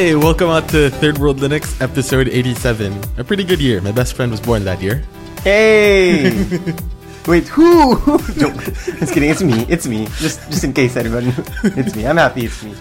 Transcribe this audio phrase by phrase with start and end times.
[0.00, 2.98] Hey, welcome out to Third World Linux, episode 87.
[3.18, 3.82] A pretty good year.
[3.82, 5.04] My best friend was born that year.
[5.42, 6.32] Hey!
[7.28, 7.96] Wait, who?
[8.38, 8.64] Joke.
[8.64, 9.28] Just kidding.
[9.28, 9.66] It's me.
[9.68, 10.06] It's me.
[10.16, 11.34] Just, just in case anyone.
[11.64, 12.06] It's me.
[12.06, 12.46] I'm happy.
[12.46, 12.74] It's me.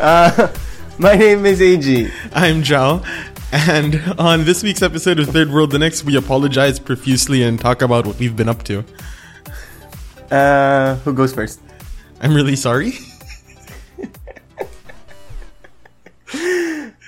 [0.00, 0.52] Uh,
[0.98, 2.10] my name is AG.
[2.32, 3.06] I'm Zhao,
[3.52, 8.04] and on this week's episode of Third World Linux, we apologize profusely and talk about
[8.04, 8.84] what we've been up to.
[10.28, 11.60] Uh, who goes first?
[12.20, 12.94] I'm really sorry.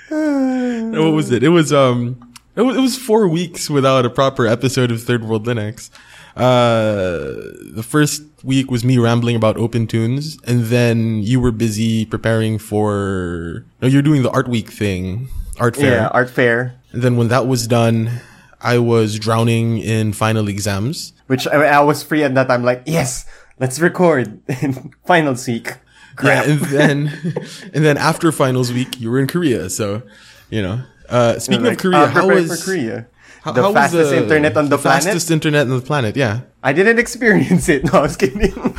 [0.09, 1.43] What was it?
[1.43, 5.25] It was um, it was, it was four weeks without a proper episode of Third
[5.25, 5.91] World Linux.
[6.37, 7.33] Uh,
[7.73, 13.65] the first week was me rambling about OpenToonz, and then you were busy preparing for.
[13.81, 15.29] No, you're doing the Art Week thing,
[15.59, 15.93] Art Fair.
[15.93, 16.79] Yeah, art fair.
[16.93, 18.21] And then when that was done,
[18.61, 21.13] I was drowning in final exams.
[21.27, 22.63] Which I, I was free at that time.
[22.65, 23.27] Like, yes,
[23.59, 25.75] let's record in finals week.
[26.17, 26.47] Crap.
[26.47, 27.09] Yeah, and then
[27.75, 29.69] and then after finals week, you were in Korea.
[29.71, 30.03] So,
[30.51, 30.81] you know.
[31.09, 33.07] Uh, speaking Like, of Korea, uh, how was for Korea?
[33.43, 35.05] how- the how fastest internet on the, planet.
[35.05, 36.17] Fastest internet on the planet.
[36.17, 36.41] Yeah.
[36.65, 37.85] I didn't experience it.
[37.93, 38.51] No, I was kidding.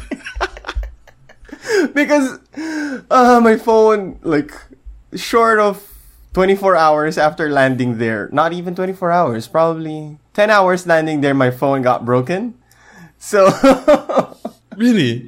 [1.93, 2.37] because
[3.09, 4.51] uh, my phone, like,
[5.15, 5.81] short of
[6.33, 11.49] 24 hours after landing there, not even 24 hours, probably 10 hours landing there, my
[11.51, 12.55] phone got broken.
[13.19, 13.47] So,
[14.75, 15.27] Really.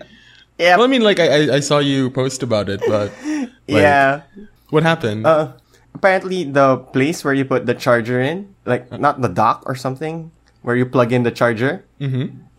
[0.59, 3.49] Yeah, Well, I mean, like I I, I saw you post about it, but like,
[3.65, 4.21] yeah.
[4.69, 5.25] what happened?
[5.25, 5.53] Uh,
[5.95, 10.29] apparently, the place where you put the charger in, like, not the dock or something,
[10.61, 11.85] where you plug in the charger,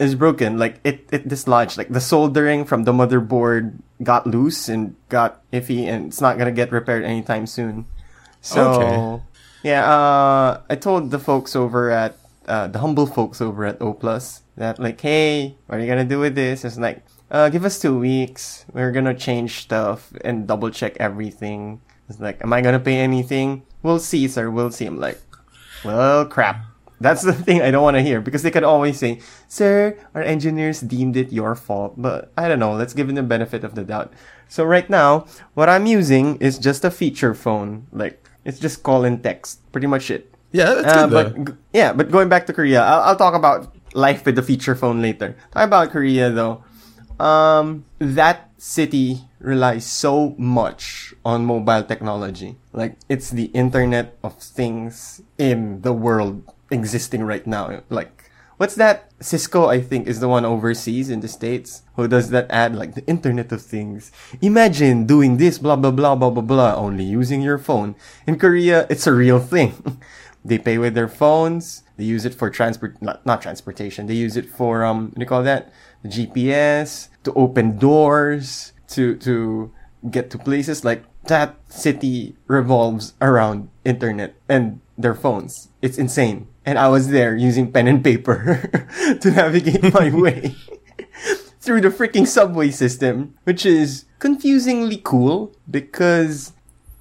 [0.00, 0.56] is broken.
[0.58, 1.76] Like it, it dislodged.
[1.76, 6.52] Like the soldering from the motherboard got loose and got iffy, and it's not gonna
[6.56, 7.84] get repaired anytime soon.
[8.40, 9.22] So Okay.
[9.62, 12.16] yeah, uh, I told the folks over at
[12.48, 16.08] uh, the humble folks over at O Plus that like, hey, what are you gonna
[16.08, 16.64] do with this?
[16.64, 18.64] It's like, uh, give us two weeks.
[18.72, 21.80] We're gonna change stuff and double check everything.
[22.08, 23.62] It's like, am I gonna pay anything?
[23.82, 24.50] We'll see, sir.
[24.50, 24.86] We'll see.
[24.86, 25.20] I'm like,
[25.84, 26.64] well, crap.
[27.00, 30.20] That's the thing I don't want to hear because they could always say, Sir, our
[30.22, 31.94] engineers deemed it your fault.
[31.96, 32.74] But I don't know.
[32.74, 34.12] Let's give them the benefit of the doubt.
[34.48, 35.24] So right now,
[35.54, 37.86] what I'm using is just a feature phone.
[37.92, 39.60] Like, it's just call and text.
[39.72, 40.28] Pretty much it.
[40.52, 41.14] yeah, that's Uh, good.
[41.14, 44.42] but g- yeah, but going back to Korea, I'll, I'll talk about life with the
[44.42, 45.36] feature phone later.
[45.52, 46.64] Talk about Korea though.
[47.20, 52.56] Um, that city relies so much on mobile technology.
[52.72, 57.82] Like it's the internet of things in the world existing right now.
[57.90, 59.12] Like what's that?
[59.20, 62.94] Cisco, I think, is the one overseas in the states who does that ad like
[62.94, 64.10] the internet of things.
[64.40, 67.96] Imagine doing this, blah blah blah blah blah blah, only using your phone.
[68.26, 70.00] In Korea, it's a real thing.
[70.44, 71.82] they pay with their phones.
[71.98, 74.06] They use it for transport, not, not transportation.
[74.06, 75.70] They use it for um, what do you call that?
[76.02, 79.72] The GPS to open doors to to
[80.10, 81.56] get to places like that.
[81.68, 85.68] City revolves around internet and their phones.
[85.82, 86.48] It's insane.
[86.64, 88.60] And I was there using pen and paper
[89.20, 90.54] to navigate my way
[91.60, 96.52] through the freaking subway system, which is confusingly cool because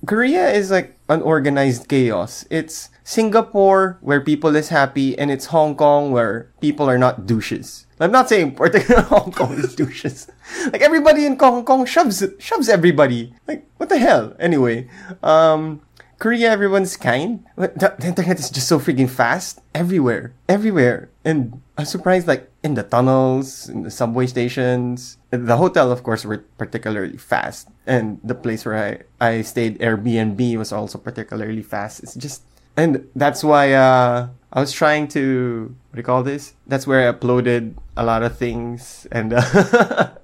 [0.06, 2.46] Korea is like an organized chaos.
[2.50, 7.86] It's Singapore where people is happy and it's Hong Kong where people are not douches.
[8.00, 8.56] I'm not saying
[9.12, 10.32] Hong Kong is douches.
[10.72, 13.34] Like everybody in Hong Kong shoves shoves everybody.
[13.48, 14.36] Like what the hell?
[14.40, 14.88] Anyway,
[15.22, 15.82] um
[16.18, 17.44] Korea everyone's kind.
[17.56, 20.34] But the, the internet is just so freaking fast everywhere.
[20.48, 21.10] Everywhere.
[21.26, 25.18] And I'm surprised like in the tunnels, in the subway stations.
[25.32, 27.70] The hotel of course were particularly fast.
[27.88, 32.04] And the place where I, I stayed, Airbnb, was also particularly fast.
[32.04, 32.44] It's just
[32.80, 36.54] and that's why uh, I was trying to what do you call this?
[36.68, 39.42] That's where I uploaded a lot of things, and uh,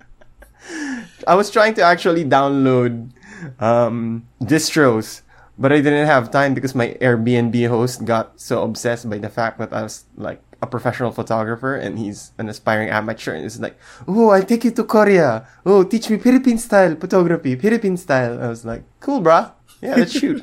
[1.28, 3.12] I was trying to actually download
[3.60, 5.22] um, distros,
[5.58, 9.60] but I didn't have time because my Airbnb host got so obsessed by the fact
[9.60, 13.78] that I was like a professional photographer and he's an aspiring amateur, and he's like,
[14.08, 15.48] oh, I'll take you to Korea.
[15.66, 18.42] Oh, teach me Philippine style photography, Philippine style.
[18.42, 19.52] I was like, cool, bruh.
[19.82, 20.42] Yeah, let's shoot.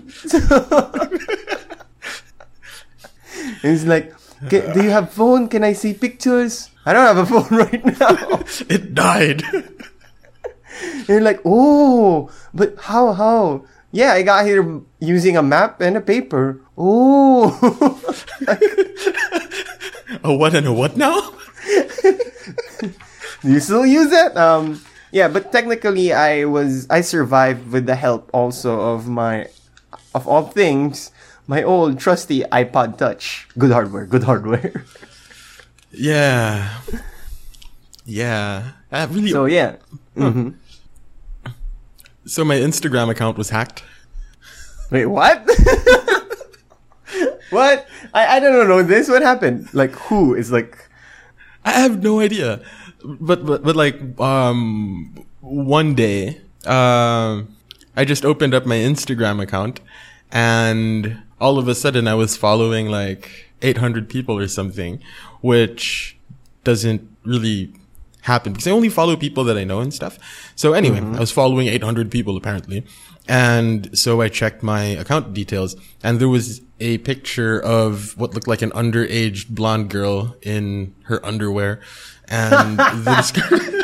[3.63, 4.15] And he's like,
[4.49, 5.49] do you have phone?
[5.49, 6.71] Can I see pictures?
[6.85, 8.43] I don't have a phone right now.
[8.69, 9.43] it died.
[9.53, 13.65] and you're like, oh, but how, how?
[13.93, 16.61] Yeah, I got here using a map and a paper.
[16.79, 17.53] Oh,
[20.25, 21.33] a what and a what now?
[21.67, 22.19] do
[23.45, 24.37] you still use it?
[24.37, 24.81] Um,
[25.11, 29.49] yeah, but technically I was, I survived with the help also of my,
[30.15, 31.11] of all things,
[31.47, 33.47] my old trusty iPod Touch.
[33.59, 34.85] Good hardware, good hardware.
[35.95, 36.79] Yeah.
[38.07, 38.71] Yeah.
[38.91, 39.29] Uh, really.
[39.31, 39.77] so yeah.
[40.17, 40.51] hmm
[42.25, 43.85] So my Instagram account was hacked.
[44.91, 45.45] Wait, what?
[47.53, 47.87] what?
[48.13, 49.09] I, I don't know this.
[49.09, 49.73] What happened?
[49.73, 50.89] Like, who is like,
[51.65, 52.61] I have no idea.
[53.05, 57.57] But, but, but like, um, one day, um,
[57.97, 59.81] I just opened up my Instagram account
[60.31, 65.01] and all of a sudden I was following like 800 people or something,
[65.41, 66.17] which
[66.65, 67.73] doesn't really
[68.23, 70.19] happen because I only follow people that I know and stuff.
[70.55, 72.85] So anyway, I was following 800 people apparently.
[73.29, 78.49] And so I checked my account details and there was a picture of what looked
[78.49, 81.81] like an underage blonde girl in her underwear.
[82.29, 83.83] And the description.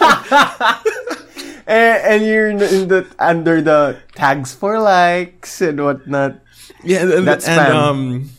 [1.66, 2.58] and, and you're in,
[2.88, 6.40] the under the tags for likes and whatnot.
[6.82, 8.30] Yeah, and, That's and, um,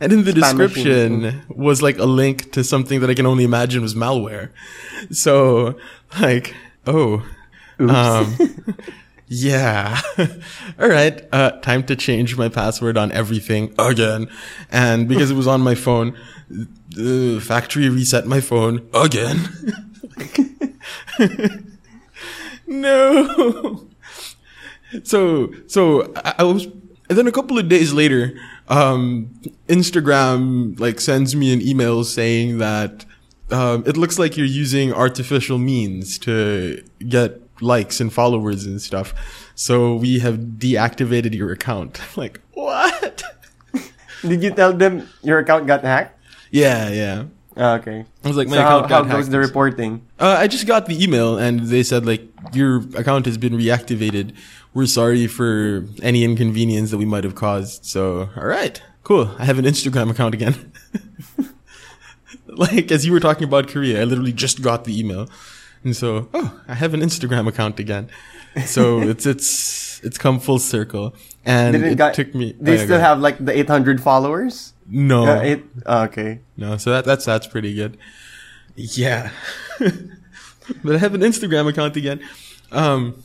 [0.00, 3.44] and in the Spam description was like a link to something that I can only
[3.44, 4.50] imagine was malware.
[5.10, 5.78] So,
[6.20, 6.54] like,
[6.86, 7.26] oh,
[7.78, 8.36] um,
[9.28, 10.00] yeah,
[10.78, 14.28] all right, uh, time to change my password on everything again,
[14.70, 16.16] and because it was on my phone,
[17.40, 19.48] factory reset my phone again.
[22.66, 23.88] no.
[25.02, 28.38] So, so I, I was, and then a couple of days later,
[28.68, 29.34] um,
[29.68, 33.04] Instagram like sends me an email saying that,
[33.50, 39.14] um, it looks like you're using artificial means to get likes and followers and stuff.
[39.54, 42.00] So we have deactivated your account.
[42.16, 43.22] like, what?
[44.22, 46.18] Did you tell them your account got hacked?
[46.50, 47.24] yeah, yeah.
[47.58, 48.04] Ah, okay.
[48.22, 49.30] I was like, my so how, account how got goes hacked.
[49.32, 50.06] the reporting?
[50.18, 52.22] Uh, I just got the email and they said like
[52.52, 54.34] your account has been reactivated.
[54.74, 57.86] We're sorry for any inconvenience that we might have caused.
[57.86, 59.34] So, all right, cool.
[59.38, 60.70] I have an Instagram account again.
[62.46, 65.28] like as you were talking about Korea, I literally just got the email,
[65.84, 68.08] and so oh, I have an Instagram account again.
[68.66, 71.14] So it's it's it's come full circle,
[71.44, 72.54] and it, got, took me.
[72.60, 74.72] They oh, still have like the 800 followers.
[74.88, 76.40] no Uh, it, ah, okay.
[76.56, 76.76] no.
[76.76, 77.98] So that that's that's pretty good.
[78.76, 79.30] Yeah.
[79.78, 82.20] but I have an Instagram account again.
[82.70, 83.22] Um,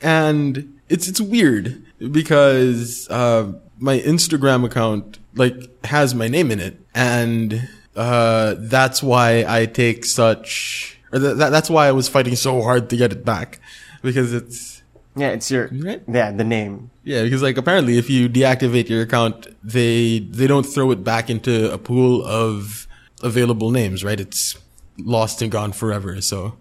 [0.00, 6.78] and it's, it's weird because, uh, my Instagram account, like, has my name in it.
[6.94, 12.36] And, uh, that's why I take such, or th- that, that's why I was fighting
[12.36, 13.60] so hard to get it back.
[14.02, 14.82] Because it's,
[15.16, 16.02] Yeah, it's your Right.
[16.08, 16.90] yeah the name.
[17.04, 21.28] yeah, because like apparently if you deactivate your account, they, they don't throw it back
[21.30, 22.86] into a pool of
[23.22, 24.18] available names, right?
[24.20, 24.56] It's
[24.98, 26.20] lost and gone forever.
[26.20, 26.56] So,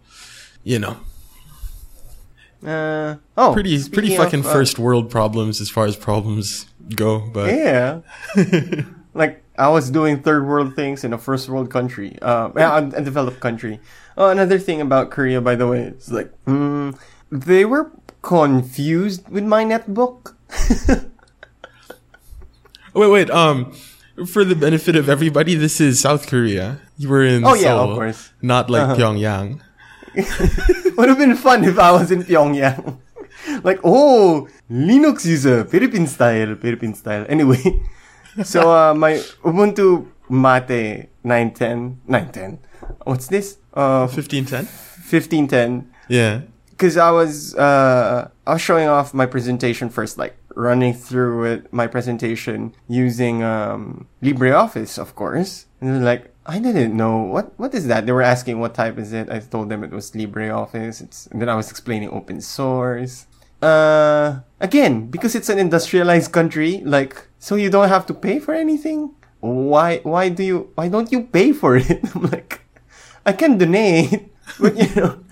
[0.63, 0.97] you know,
[2.65, 6.65] Uh oh, pretty, pretty fucking of, uh, first world problems as far as problems
[6.95, 8.01] go, but Yeah,
[9.59, 13.01] I was doing third world things in a first world country, uh, yeah, a a
[13.03, 13.83] developed country.
[14.15, 16.95] Oh, another thing about Korea, by the way, it's like mm,
[17.27, 17.91] they were
[18.23, 20.33] confused with my netbook.
[22.93, 23.71] wait, wait, um,
[24.27, 26.79] for the benefit of everybody, this is South Korea.
[26.97, 28.31] You were in Oh, yeah, of course.
[28.41, 28.95] not like Uh-huh.
[28.95, 29.59] Pyongyang.
[30.97, 32.97] Would have been fun if I was in Pyongyang.
[33.63, 37.25] like, oh, Linux user, Philippine style, Philippine style.
[37.29, 37.79] Anyway,
[38.43, 39.13] so uh, my
[39.43, 42.59] Ubuntu Mate 910, 910.
[43.03, 43.57] What's this?
[43.73, 44.65] Uh, 1510?
[44.65, 45.91] 1510.
[46.07, 46.41] Yeah.
[46.69, 51.73] Because I was, uh, I was showing off my presentation first, like running through it,
[51.73, 55.65] my presentation using, um, LibreOffice, of course.
[55.81, 58.07] And they're like, I didn't know what what is that.
[58.07, 59.29] They were asking what type is it.
[59.29, 60.99] I told them it was LibreOffice.
[61.01, 63.27] It's then I was explaining open source.
[63.61, 68.53] Uh, again, because it's an industrialized country, like so you don't have to pay for
[68.53, 69.15] anything.
[69.39, 72.03] Why why do you why don't you pay for it?
[72.15, 72.61] I'm like,
[73.25, 74.29] I can donate,
[74.59, 75.23] but you know,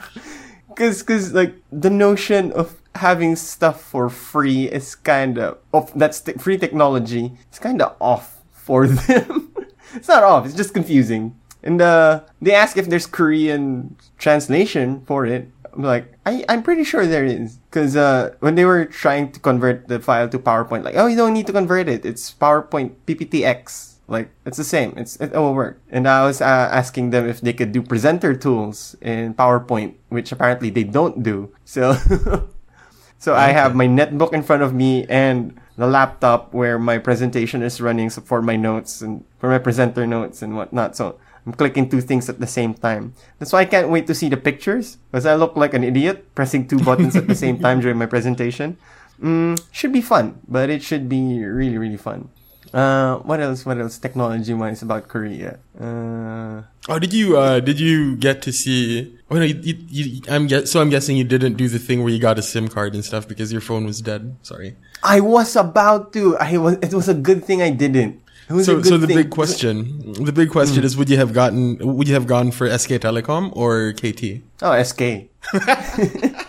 [0.70, 6.22] because because like the notion of having stuff for free is kind of of that's
[6.22, 7.34] te- free technology.
[7.50, 9.54] It's kind of off for them.
[9.94, 10.46] it's not off.
[10.46, 11.36] It's just confusing.
[11.64, 15.50] And uh, they ask if there's Korean translation for it.
[15.78, 17.60] Like, I, I'm pretty sure there is.
[17.72, 21.16] Cause, uh, when they were trying to convert the file to PowerPoint, like, oh, you
[21.16, 22.06] don't need to convert it.
[22.06, 23.96] It's PowerPoint PPTX.
[24.08, 24.94] Like, it's the same.
[24.98, 25.80] It's, it will work.
[25.90, 30.32] And I was, uh, asking them if they could do presenter tools in PowerPoint, which
[30.32, 31.54] apparently they don't do.
[31.64, 31.94] So,
[33.20, 37.62] so I have my netbook in front of me and the laptop where my presentation
[37.62, 40.96] is running so for my notes and for my presenter notes and whatnot.
[40.98, 43.16] So I'm clicking two things at the same time.
[43.39, 46.36] That's why I can't wait to see the pictures because I look like an idiot
[46.36, 48.75] pressing two buttons at the same time during my presentation.
[49.24, 52.27] Mm, should be fun, but it should be really, really fun.
[52.74, 53.66] Uh, what else?
[53.66, 53.98] What else?
[53.98, 55.58] Technology wise about Korea.
[55.80, 59.12] Uh, Oh, did you uh did you get to see?
[59.30, 62.01] Oh no, you, you, you, I'm guess, so I'm guessing you didn't do the thing
[62.01, 64.38] where you got a SIM card and stuff because your phone was dead.
[64.42, 64.77] Sorry.
[65.04, 66.38] I was about to.
[66.38, 66.75] I was.
[66.80, 68.24] It was a good thing I didn't.
[68.50, 69.16] It was a So so the thing.
[69.18, 72.66] big question, the big question is, would you have gotten would you have gone for
[72.72, 74.42] SK Telecom or KT?
[74.62, 75.27] Oh, SK.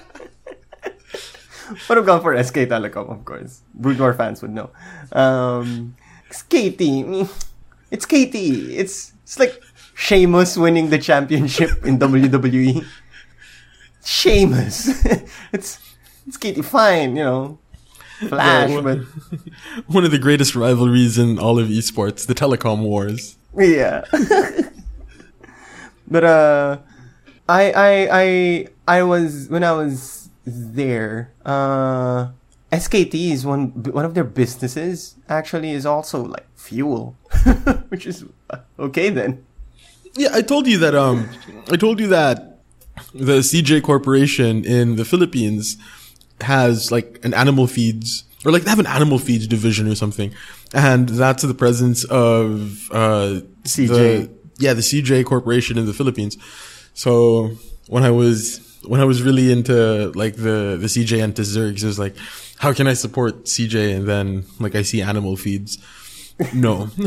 [1.88, 3.61] Would have gone for SK Telecom, of course.
[3.78, 4.71] Broodwar fans would know.
[5.12, 5.97] Um,
[6.31, 6.81] it's KT.
[7.05, 7.28] mm,
[7.90, 8.35] It's KT.
[8.73, 9.61] It's it's like
[9.95, 12.87] Sheamus winning the championship in WWE.
[14.05, 15.05] Sheamus.
[15.52, 15.78] it's
[16.26, 16.64] it's KT.
[16.64, 17.59] Fine, you know.
[18.29, 18.99] Flash, Well, but
[19.87, 23.37] One of the greatest rivalries in all of esports, the Telecom Wars.
[23.57, 24.05] yeah.
[26.09, 26.79] but uh,
[27.49, 31.33] I I I I was when I was there.
[31.45, 32.29] Uh,
[32.73, 35.17] SKT is one one of their businesses.
[35.29, 37.17] Actually, is also like fuel,
[37.89, 39.45] which is uh, okay then.
[40.15, 40.95] Yeah, I told you that.
[40.95, 41.29] Um,
[41.71, 42.59] I told you that
[43.15, 45.77] the CJ Corporation in the Philippines
[46.42, 50.33] has like an animal feeds, or like they have an animal feeds division or something,
[50.73, 53.88] and that's the presence of uh CJ.
[53.88, 54.30] the-
[54.61, 56.37] yeah, the CJ Corporation in the Philippines.
[56.95, 57.52] So
[57.87, 61.87] when I was when I was really into like the the CJ and Zergs, it
[61.87, 62.16] was like,
[62.59, 63.95] how can I support CJ?
[63.97, 65.78] And then like I see animal feeds.
[66.54, 66.88] No.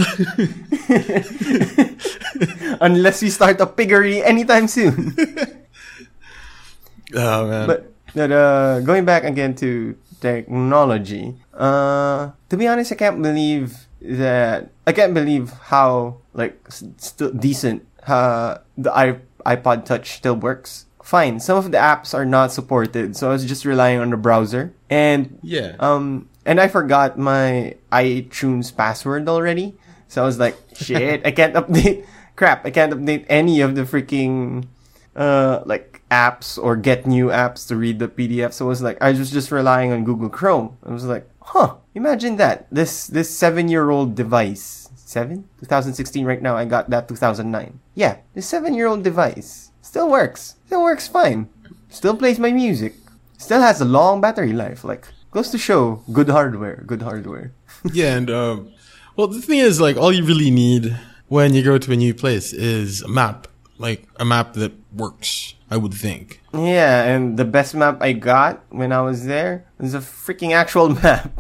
[2.82, 5.16] Unless we start a piggery anytime soon.
[7.16, 7.68] oh man.
[7.68, 13.88] But but uh, going back again to technology, uh, to be honest, I can't believe
[14.02, 20.86] that I can't believe how like still decent uh, the i- iPod Touch still works.
[21.04, 24.18] Fine, some of the apps are not supported, so I was just relying on the
[24.18, 25.76] browser, and yeah.
[25.80, 29.76] um, and I forgot my iTunes password already.
[30.08, 32.06] So I was like, shit, I can't update.
[32.36, 34.68] Crap, I can't update any of the freaking,
[35.16, 38.54] uh, like apps or get new apps to read the PDF.
[38.54, 40.78] So I was like, I was just relying on Google Chrome.
[40.86, 42.68] I was like, huh, imagine that.
[42.70, 45.48] This, this seven year old device, seven?
[45.62, 46.58] 2016 right now.
[46.58, 47.80] I got that 2009.
[47.96, 50.56] Yeah, this seven year old device still works.
[50.68, 51.50] Still works fine.
[51.90, 52.96] Still plays my music.
[53.38, 54.84] Still has a long battery life.
[54.84, 56.84] Like, goes to show good hardware.
[56.86, 57.54] Good hardware.
[57.94, 58.72] Yeah, and um,
[59.16, 60.96] well, the thing is, like, all you really need
[61.30, 63.48] when you go to a new place is a map,
[63.82, 65.56] like a map that works.
[65.72, 66.42] I would think.
[66.54, 70.90] Yeah, and the best map I got when I was there was a freaking actual
[71.04, 71.32] map.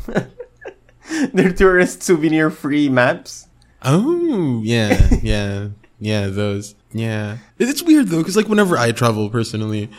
[1.33, 3.48] They're tourist souvenir free maps.
[3.83, 5.67] Oh, yeah, yeah,
[6.00, 6.27] yeah.
[6.27, 7.39] Those, yeah.
[7.60, 9.89] It's weird though, because like whenever I travel personally,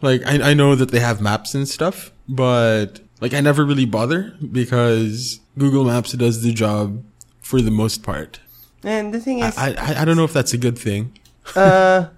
[0.00, 3.86] like I I know that they have maps and stuff, but like I never really
[3.86, 7.02] bother because Google Maps does the job
[7.40, 8.38] for the most part.
[8.84, 11.18] And the thing is, I I, I don't know if that's a good thing.
[11.56, 12.08] Uh,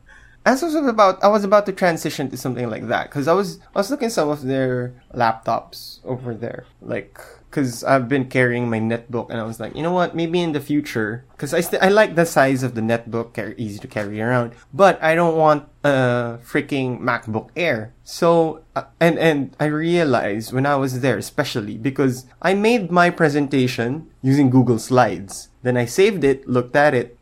[0.46, 3.32] as I was about, I was about to transition to something like that because I
[3.32, 8.68] was, I was looking some of their laptops over there, like, because I've been carrying
[8.68, 11.60] my netbook, and I was like, you know what, maybe in the future, because I,
[11.60, 15.14] st- I like the size of the netbook, car- easy to carry around, but I
[15.14, 17.94] don't want a freaking MacBook Air.
[18.02, 23.08] So, uh, and and I realized when I was there, especially because I made my
[23.08, 27.16] presentation using Google Slides, then I saved it, looked at it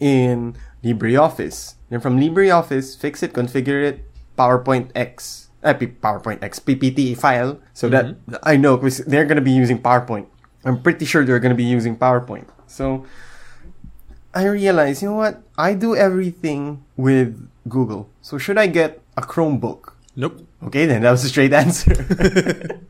[0.00, 1.74] in LibreOffice.
[1.88, 4.04] Then from LibreOffice, fix it, configure it,
[4.38, 9.52] PowerPoint X, uh, PowerPoint X, PPT file, so that I know because they're gonna be
[9.52, 10.26] using PowerPoint.
[10.64, 12.46] I'm pretty sure they're gonna be using PowerPoint.
[12.66, 13.04] So
[14.34, 15.42] I realize, you know what?
[15.56, 18.10] I do everything with Google.
[18.20, 19.92] So should I get a Chromebook?
[20.16, 20.46] Nope.
[20.64, 21.94] Okay, then that was a straight answer.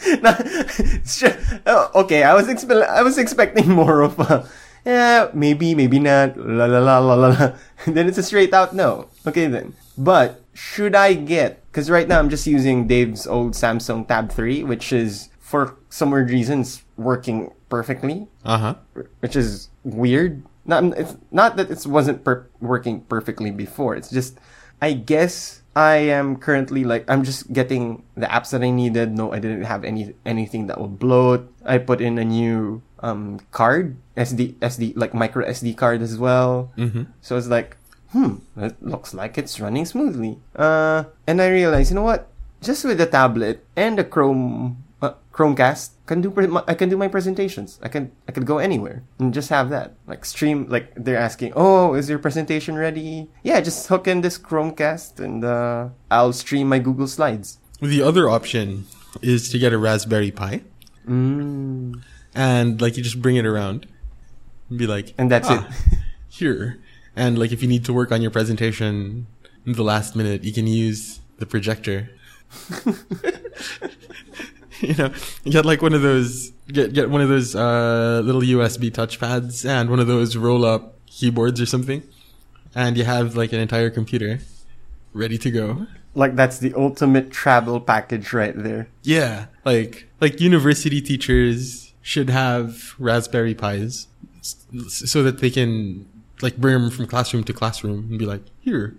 [1.04, 1.36] Sure.
[1.66, 4.48] Oh, okay, I was expe- I was expecting more of a
[4.84, 6.36] yeah, maybe, maybe not.
[6.36, 7.28] La la la la la.
[7.28, 7.52] la.
[7.86, 9.08] then it's a straight out no.
[9.26, 9.74] Okay then.
[9.98, 11.62] But should I get?
[11.70, 16.10] Because right now I'm just using Dave's old Samsung Tab 3, which is for some
[16.10, 18.74] weird reasons working perfectly Uh huh.
[19.20, 20.42] which is weird.
[20.66, 23.94] Not it's not that it wasn't per- working perfectly before.
[23.96, 24.38] It's just
[24.82, 29.14] I guess I am currently like I'm just getting the apps that I needed.
[29.16, 31.46] No, I didn't have any anything that would bloat.
[31.64, 36.72] I put in a new um card, SD SD like micro SD card as well.
[36.76, 37.04] Mm-hmm.
[37.20, 37.76] So it's like,
[38.12, 40.38] hmm, it looks like it's running smoothly.
[40.54, 42.28] Uh, and I realized, you know what?
[42.60, 46.96] Just with the tablet and the Chrome uh, Chromecast, can do pre- I can do
[46.96, 47.78] my presentations.
[47.82, 50.66] I can I can go anywhere and just have that like stream.
[50.68, 53.30] Like they're asking, oh, is your presentation ready?
[53.42, 57.58] Yeah, just hook in this Chromecast and uh, I'll stream my Google Slides.
[57.80, 58.86] The other option
[59.22, 60.62] is to get a Raspberry Pi.
[61.08, 62.02] Mm.
[62.34, 63.86] And like you just bring it around
[64.68, 65.68] and be like, And that's "Ah,
[66.28, 66.80] here.
[67.16, 69.26] And like if you need to work on your presentation
[69.66, 72.10] in the last minute, you can use the projector.
[74.80, 75.12] you know,
[75.44, 79.90] get like one of those get get one of those uh, little USB touchpads and
[79.90, 82.02] one of those roll up keyboards or something,
[82.74, 84.40] and you have like an entire computer
[85.12, 85.86] ready to go.
[86.14, 88.88] Like that's the ultimate travel package right there.
[89.02, 94.06] Yeah, like like university teachers should have Raspberry Pis
[94.88, 96.06] so that they can
[96.42, 98.96] like bring them from classroom to classroom and be like, here,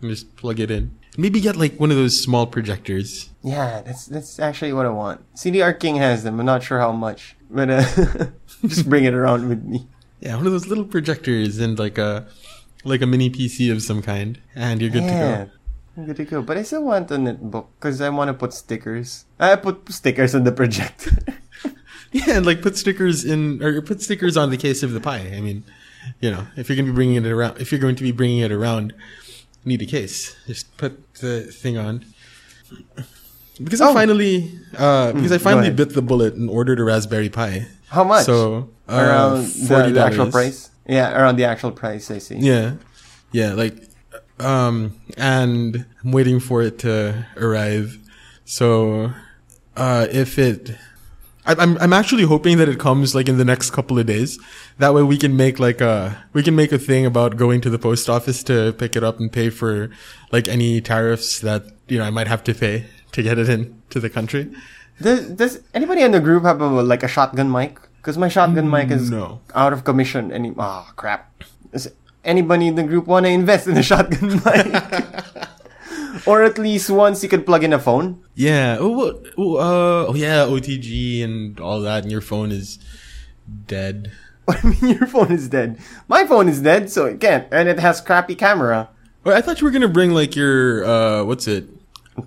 [0.00, 0.96] and just plug it in.
[1.16, 3.30] Maybe get like one of those small projectors.
[3.42, 5.20] Yeah, that's that's actually what I want.
[5.34, 6.40] CDR King has them.
[6.40, 7.84] I'm not sure how much, but uh,
[8.66, 9.86] just bring it around with me.
[10.20, 12.26] Yeah, one of those little projectors and like a
[12.84, 15.50] like a mini PC of some kind, and you're good yeah, to go.
[15.96, 16.42] I'm good to go.
[16.42, 19.26] But I still want a netbook because I want to put stickers.
[19.38, 21.16] I put stickers on the projector.
[22.26, 25.18] Yeah, and like put stickers in or put stickers on the case of the Pi.
[25.18, 25.64] I mean,
[26.20, 28.12] you know, if you're going to be bringing it around, if you're going to be
[28.12, 28.92] bringing it around,
[29.64, 30.36] need a case.
[30.46, 32.04] Just put the thing on.
[33.62, 33.94] Because I Oh.
[33.94, 37.66] finally, uh, because I finally bit the bullet and ordered a Raspberry Pi.
[37.88, 38.26] How much?
[38.26, 40.32] So uh, around the, the actual $40.
[40.32, 40.70] price?
[40.88, 42.10] Yeah, around the actual price.
[42.10, 42.36] I see.
[42.36, 42.74] Yeah,
[43.32, 43.74] yeah, like,
[44.38, 47.98] um, and I'm waiting for it to arrive.
[48.44, 49.12] So,
[49.76, 50.76] uh, if it,
[51.46, 54.38] I, I'm I'm actually hoping that it comes like in the next couple of days.
[54.78, 57.70] That way we can make like a we can make a thing about going to
[57.70, 59.90] the post office to pick it up and pay for
[60.32, 63.80] like any tariffs that you know I might have to pay to get it in
[63.90, 64.50] to the country.
[65.00, 67.78] Does, does anybody in the group have a, like a shotgun mic?
[67.96, 69.40] Because my shotgun mic is No.
[69.54, 70.30] out of commission.
[70.32, 71.42] Any ah crap.
[71.72, 71.88] Does
[72.24, 74.84] anybody in the group want to invest in a shotgun mic?
[76.26, 78.22] or at least once you can plug in a phone.
[78.34, 78.76] Yeah.
[78.80, 82.78] Oh, what- oh, uh, oh yeah, OTG and all that, and your phone is
[83.66, 84.10] dead.
[84.44, 84.60] What?
[84.62, 85.78] I mean, your phone is dead.
[86.06, 88.90] My phone is dead, so it can't, and it has crappy camera.
[89.24, 91.64] Wait, I thought you were gonna bring like your uh, what's it?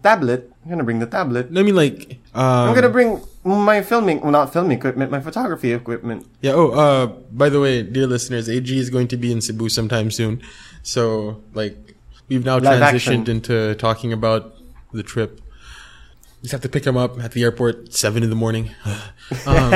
[0.01, 0.51] Tablet.
[0.65, 1.47] I'm gonna bring the tablet.
[1.55, 5.71] I mean, like, um, I'm gonna bring my filming, well, not filming equipment, my photography
[5.73, 6.25] equipment.
[6.41, 6.53] yeah.
[6.57, 10.09] Oh, uh, by the way, dear listeners, AG is going to be in Cebu sometime
[10.09, 10.41] soon,
[10.81, 11.86] so like,
[12.29, 13.27] we've now Live transitioned action.
[13.27, 14.55] into talking about
[14.93, 15.41] the trip.
[16.41, 18.71] Just have to pick him up at the airport seven in the morning.
[19.45, 19.73] um,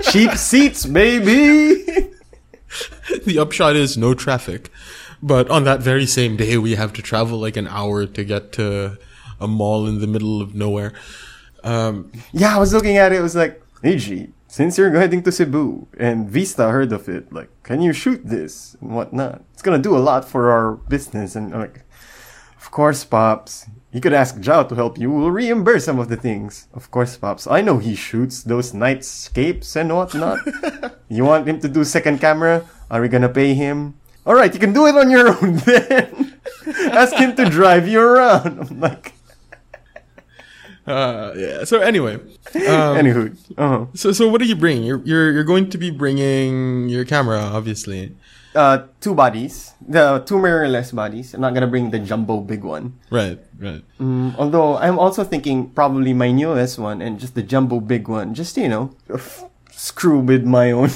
[0.02, 1.82] Cheap seats, baby.
[3.24, 4.70] the upshot is no traffic,
[5.22, 8.52] but on that very same day, we have to travel like an hour to get
[8.52, 8.98] to
[9.40, 10.92] a mall in the middle of nowhere.
[11.64, 13.18] Um, Yeah, I was looking at it.
[13.18, 17.30] It was like, hey, G, since you're heading to Cebu and Vista heard of it,
[17.30, 19.44] like, can you shoot this and whatnot?
[19.52, 21.36] It's gonna do a lot for our business.
[21.36, 21.84] And I'm like,
[22.56, 23.66] of course, pops.
[23.92, 25.12] You could ask Zhao to help you.
[25.12, 26.68] We'll reimburse some of the things.
[26.72, 27.46] Of course, pops.
[27.46, 30.40] I know he shoots those nightscapes and whatnot.
[31.10, 32.64] you want him to do second camera?
[32.90, 34.00] Are we gonna pay him?
[34.24, 36.40] All right, you can do it on your own then.
[36.96, 38.58] ask him to drive you around.
[38.58, 39.12] I'm like,
[40.90, 41.64] uh, yeah.
[41.64, 42.14] So anyway,
[42.54, 43.86] um, anywho, uh-huh.
[43.94, 44.84] So, so what are you bringing?
[44.84, 48.14] You're, you're, you're going to be bringing your camera, obviously.
[48.56, 51.34] uh, two bodies, the two mirrorless bodies.
[51.34, 52.96] I'm not gonna bring the jumbo big one.
[53.10, 53.82] Right, right.
[54.00, 58.32] Mm, although I'm also thinking probably my newest one and just the jumbo big one,
[58.32, 60.88] just you know, f- screw with my own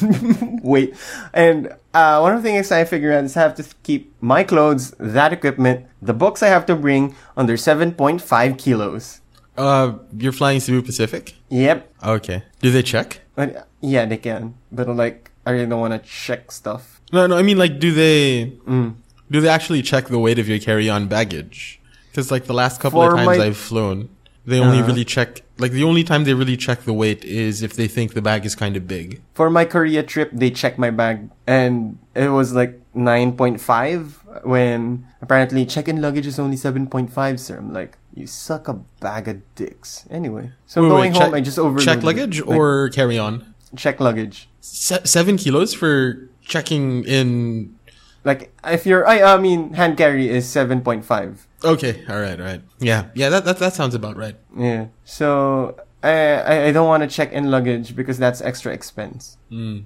[0.64, 0.96] weight.
[1.34, 4.42] And uh, one of the things I figure out is I have to keep my
[4.42, 9.19] clothes, that equipment, the books I have to bring under 7.5 kilos.
[9.60, 11.34] Uh, you're flying Cebu Pacific?
[11.50, 11.78] Yep.
[12.16, 12.42] Okay.
[12.62, 13.20] Do they check?
[13.34, 14.54] But, yeah, they can.
[14.72, 17.00] But like, I really don't want to check stuff.
[17.12, 18.94] No, no, I mean, like, do they, Mm.
[19.30, 21.80] do they actually check the weight of your carry-on baggage?
[22.10, 24.08] Because, like, the last couple For of times my- I've flown,
[24.46, 24.88] they only Uh-huh.
[24.88, 28.14] really check, like, the only time they really check the weight is if they think
[28.14, 29.20] the bag is kind of big.
[29.34, 35.64] for my Korea trip, they checked my bag and it was like 9.5 when apparently
[35.66, 37.58] check-in luggage is only 7.5, sir.
[37.58, 40.06] I'm like, you suck a bag of dicks.
[40.10, 41.84] Anyway, so Wait, wait, going check- home, I just overloaded.
[41.84, 43.54] Check luggage like, or carry-on?
[43.76, 44.48] check luggage?
[44.60, 47.76] Se- seven kilos for checking in.
[48.24, 51.38] Like if you're, I, I mean, hand carry is 7.5.
[51.64, 52.62] Okay, all right, all right.
[52.78, 54.36] Yeah, yeah, that, that, that sounds about right.
[54.56, 54.86] Yeah.
[55.04, 59.36] So I, I, don't want to check in luggage because that's extra expense.
[59.48, 59.80] Hmm.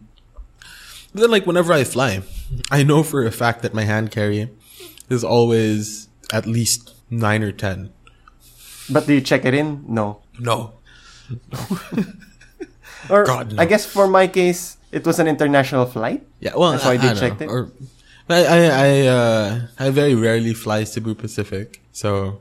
[1.12, 2.22] But then, like, whenever I fly,
[2.70, 4.50] I know for a fact that my hand carry
[5.08, 7.92] is always at least nine or ten.
[8.90, 9.84] But do you check it in?
[9.88, 10.20] No.
[10.38, 10.74] No.
[13.10, 13.62] Or God, no.
[13.62, 16.26] I guess for my case, it was an international flight.
[16.40, 17.48] Yeah, well, That's why I, they I checked it?
[17.48, 17.70] Or,
[18.28, 22.40] I, I, I, uh, I very rarely fly Cebu Pacific, so,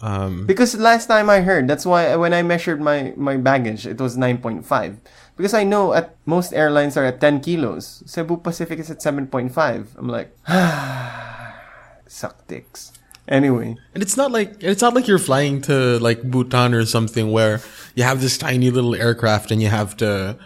[0.00, 3.98] um, Because last time I heard, that's why when I measured my, my baggage, it
[4.00, 4.98] was 9.5.
[5.36, 8.02] Because I know at most airlines are at 10 kilos.
[8.06, 9.86] Cebu Pacific is at 7.5.
[9.96, 10.34] I'm like,
[12.08, 12.92] suck dicks.
[13.28, 17.30] Anyway, And it's not like it's not like you're flying to like Bhutan or something
[17.30, 17.60] where
[17.94, 20.38] you have this tiny little aircraft and you have to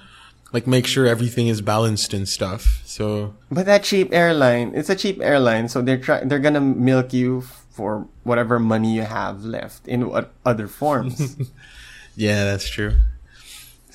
[0.52, 2.82] like make sure everything is balanced and stuff.
[2.84, 7.12] So but that cheap airline, it's a cheap airline, so they're try- they're gonna milk
[7.12, 11.36] you for whatever money you have left in what other forms.
[12.16, 12.98] yeah, that's true.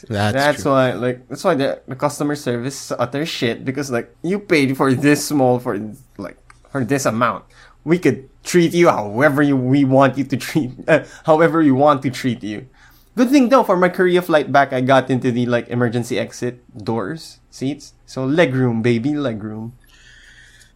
[0.07, 0.71] That's, That's true.
[0.71, 4.77] why, like, that's why the, the customer service is utter shit because, like, you paid
[4.77, 5.73] for this small for,
[6.19, 6.37] like,
[6.69, 7.45] for this amount.
[7.87, 12.03] We could treat you however you, we want you to treat, uh, however we want
[12.03, 12.67] to treat you.
[13.15, 16.59] Good thing though, for my Korea flight back, I got into the, like, emergency exit
[16.75, 17.93] doors, seats.
[18.05, 19.71] So, legroom, baby, legroom.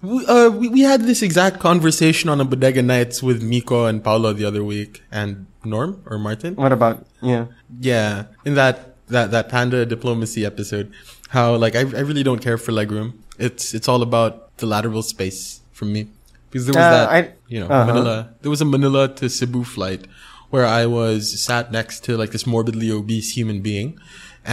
[0.00, 3.98] We, uh, we, we had this exact conversation on a Bodega Nights with Miko and
[3.98, 6.54] Paolo the other week, and Norm or Martin.
[6.54, 7.46] What about, yeah.
[7.80, 10.92] Yeah, in that that that panda diplomacy episode,
[11.30, 13.14] how like I I really don't care for legroom.
[13.40, 16.00] It's it's all about the lateral space for me
[16.50, 17.86] because there was Uh, that I- you know uh-huh.
[17.90, 18.16] Manila.
[18.42, 20.02] There was a Manila to Cebu flight
[20.52, 23.88] where I was sat next to like this morbidly obese human being,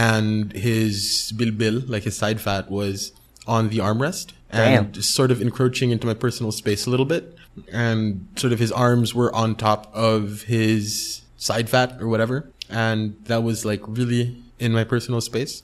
[0.08, 3.12] and his bilbil like his side fat was
[3.46, 5.02] on the armrest and Damn.
[5.02, 7.24] sort of encroaching into my personal space a little bit
[7.72, 12.36] and sort of his arms were on top of his side fat or whatever
[12.68, 14.22] and that was like really
[14.64, 15.62] in my personal space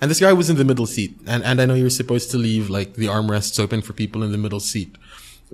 [0.00, 2.38] and this guy was in the middle seat and, and i know you're supposed to
[2.48, 4.90] leave like the armrests open for people in the middle seat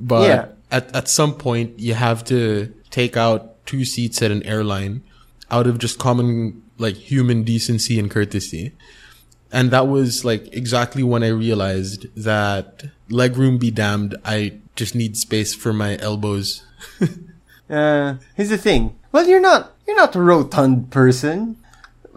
[0.00, 0.46] but Yeah.
[0.70, 5.02] at, at some point you have to take out two seats at an airline
[5.50, 8.72] out of just common like human decency and courtesy
[9.50, 14.14] and that was like exactly when I realized that legroom be damned.
[14.24, 16.62] I just need space for my elbows.
[17.70, 18.96] Uh, here's the thing.
[19.12, 21.56] Well, you're not you're not a rotund person,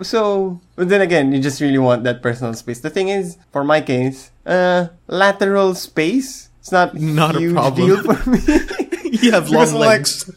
[0.01, 0.61] so.
[0.77, 2.79] But then again, you just really want that personal space.
[2.79, 6.47] The thing is, for my case, uh, lateral space.
[6.61, 7.87] It's not Not a huge problem.
[7.87, 8.39] deal for me.
[9.21, 10.31] you have long Because, like, legs.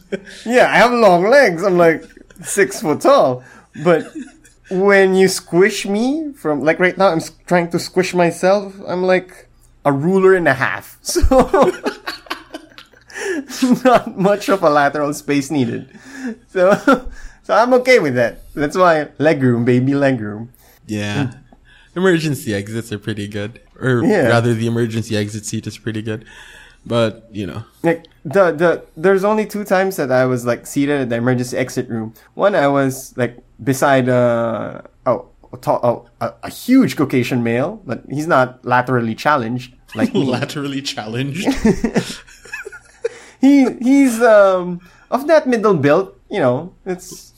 [0.45, 1.63] yeah, I have long legs.
[1.63, 2.03] I'm like
[2.43, 3.43] six foot tall,
[3.83, 4.11] but
[4.69, 8.73] when you squish me from like right now, I'm trying to squish myself.
[8.87, 9.47] I'm like
[9.85, 10.97] a ruler and a half.
[13.47, 13.71] So.
[13.85, 15.87] not much of a lateral space needed.
[16.49, 16.73] So,
[17.43, 18.41] so I'm okay with that.
[18.53, 20.49] That's why legroom, baby legroom.
[20.87, 21.33] yeah.
[21.95, 23.61] Emergency exits are pretty good.
[23.79, 24.27] Or Yeah.
[24.27, 26.25] rather the emergency exit seat is pretty good.
[26.85, 27.63] But, you know.
[27.83, 31.57] Like the the there's only two times that I was like seated at the emergency
[31.57, 32.13] exit room.
[32.35, 35.29] One I was like beside uh oh.
[35.53, 40.11] A, oh, a, a huge Caucasian male, but he's not laterally challenged like.
[40.13, 41.47] Laterally challenged.
[43.41, 46.73] he he's um of that middle build, you know.
[46.85, 47.31] It's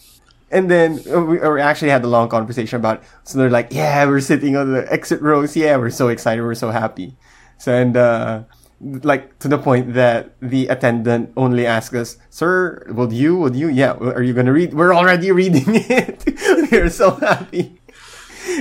[0.52, 2.98] and then uh, we, we actually had a long conversation about.
[2.98, 3.04] It.
[3.24, 5.56] So they're like, "Yeah, we're sitting on the exit rows.
[5.56, 6.42] Yeah, we're so excited.
[6.42, 7.16] We're so happy."
[7.58, 8.44] So and uh,
[8.82, 13.38] like to the point that the attendant only asked us, "Sir, would you?
[13.38, 13.70] Would you?
[13.70, 14.74] Yeah, are you gonna read?
[14.74, 16.24] We're already reading it.
[16.72, 17.82] we're so happy."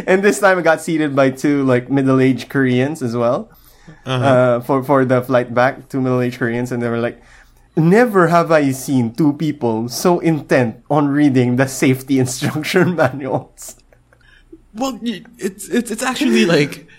[0.07, 3.51] And this time I got seated by two like middle-aged Koreans as well
[4.05, 7.21] uh, for for the flight back, two middle-aged Koreans, and they were like,
[7.77, 13.77] "Never have I seen two people so intent on reading the safety instruction manuals."
[14.77, 16.89] well, it's, it's, it's actually like.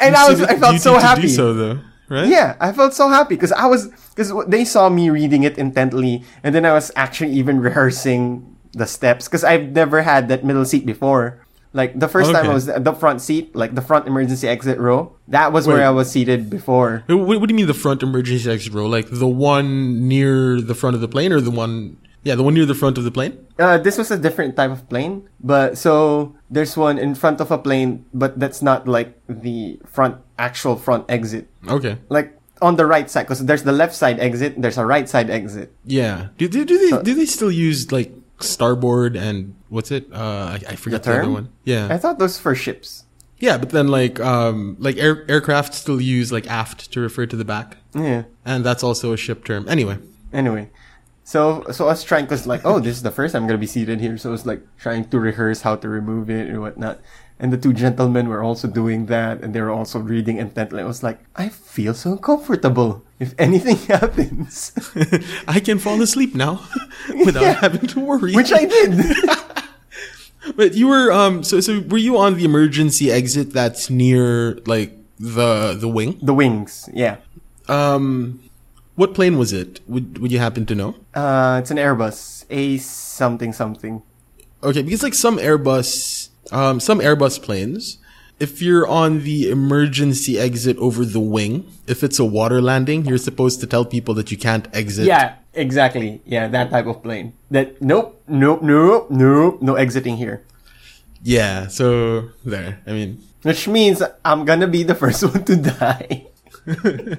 [0.00, 1.26] And I was, I felt so happy.
[1.26, 2.28] So though, right?
[2.28, 6.22] Yeah, I felt so happy because I was because they saw me reading it intently,
[6.44, 10.64] and then I was actually even rehearsing the steps because I've never had that middle
[10.64, 11.44] seat before.
[11.72, 14.78] Like the first time I was at the front seat, like the front emergency exit
[14.78, 15.14] row.
[15.28, 15.74] That was Wait.
[15.74, 17.04] where I was seated before.
[17.06, 18.86] What, what do you mean the front emergency exit row?
[18.86, 22.54] Like the one near the front of the plane or the one, yeah, the one
[22.54, 23.46] near the front of the plane?
[23.58, 27.50] Uh, this was a different type of plane, but so there's one in front of
[27.50, 31.48] a plane, but that's not like the front actual front exit.
[31.68, 31.98] Okay.
[32.08, 35.28] Like on the right side, because there's the left side exit, there's a right side
[35.28, 35.72] exit.
[35.84, 36.28] Yeah.
[36.38, 40.06] Do, do, do they, do they still use like starboard and what's it?
[40.12, 41.48] Uh, I, I forget The the, other one.
[41.64, 41.88] Yeah.
[41.90, 43.04] I thought those for ships.
[43.38, 43.58] yeah.
[43.58, 47.44] But then like, um, like air, aircraft still use like aft to refer to the
[47.44, 47.76] back.
[47.94, 48.24] Yeah.
[48.44, 49.68] And that's also a ship term.
[49.68, 49.98] Anyway.
[50.32, 50.68] Anyway,
[51.24, 53.66] so so I was trying because like, oh, this is the first I'm gonna be
[53.66, 57.00] seated here, so it's like trying to rehearse how to remove it and whatnot.
[57.40, 60.82] And the two gentlemen were also doing that, and they were also reading intently.
[60.82, 63.04] I was like, I feel so comfortable.
[63.20, 64.72] If anything happens,
[65.46, 66.66] I can fall asleep now
[67.24, 67.52] without Yeah.
[67.62, 68.34] having to worry.
[68.34, 68.90] which I did.
[70.56, 74.96] But you were um so so were you on the emergency exit that's near like
[75.18, 76.18] the the wing?
[76.22, 77.16] the wings, yeah.
[77.68, 78.40] Um
[78.96, 79.80] what plane was it?
[79.86, 80.94] Would would you happen to know?
[81.14, 84.02] Uh, it's an Airbus A something something.
[84.62, 87.98] Okay, because like some Airbus Um, some Airbus planes.
[88.40, 93.18] If you're on the emergency exit over the wing, if it's a water landing, you're
[93.18, 95.06] supposed to tell people that you can't exit.
[95.06, 96.22] Yeah, exactly.
[96.24, 97.32] Yeah, that type of plane.
[97.50, 100.44] That nope, nope, nope, nope, no exiting here.
[101.22, 101.66] Yeah.
[101.66, 102.80] So there.
[102.86, 106.26] I mean, Which means I'm gonna be the first one to die.
[106.66, 107.16] yeah,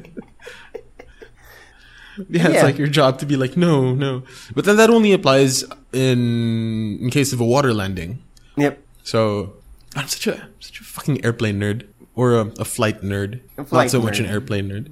[2.48, 2.64] it's Yeah.
[2.64, 4.24] like your job to be like, no, no.
[4.56, 8.20] But then that only applies in in case of a water landing.
[8.58, 8.80] Yep.
[9.10, 9.58] So
[9.96, 13.70] I'm such a such a fucking airplane nerd or a, a flight nerd, A not
[13.70, 14.86] flight so much an airplane nerd.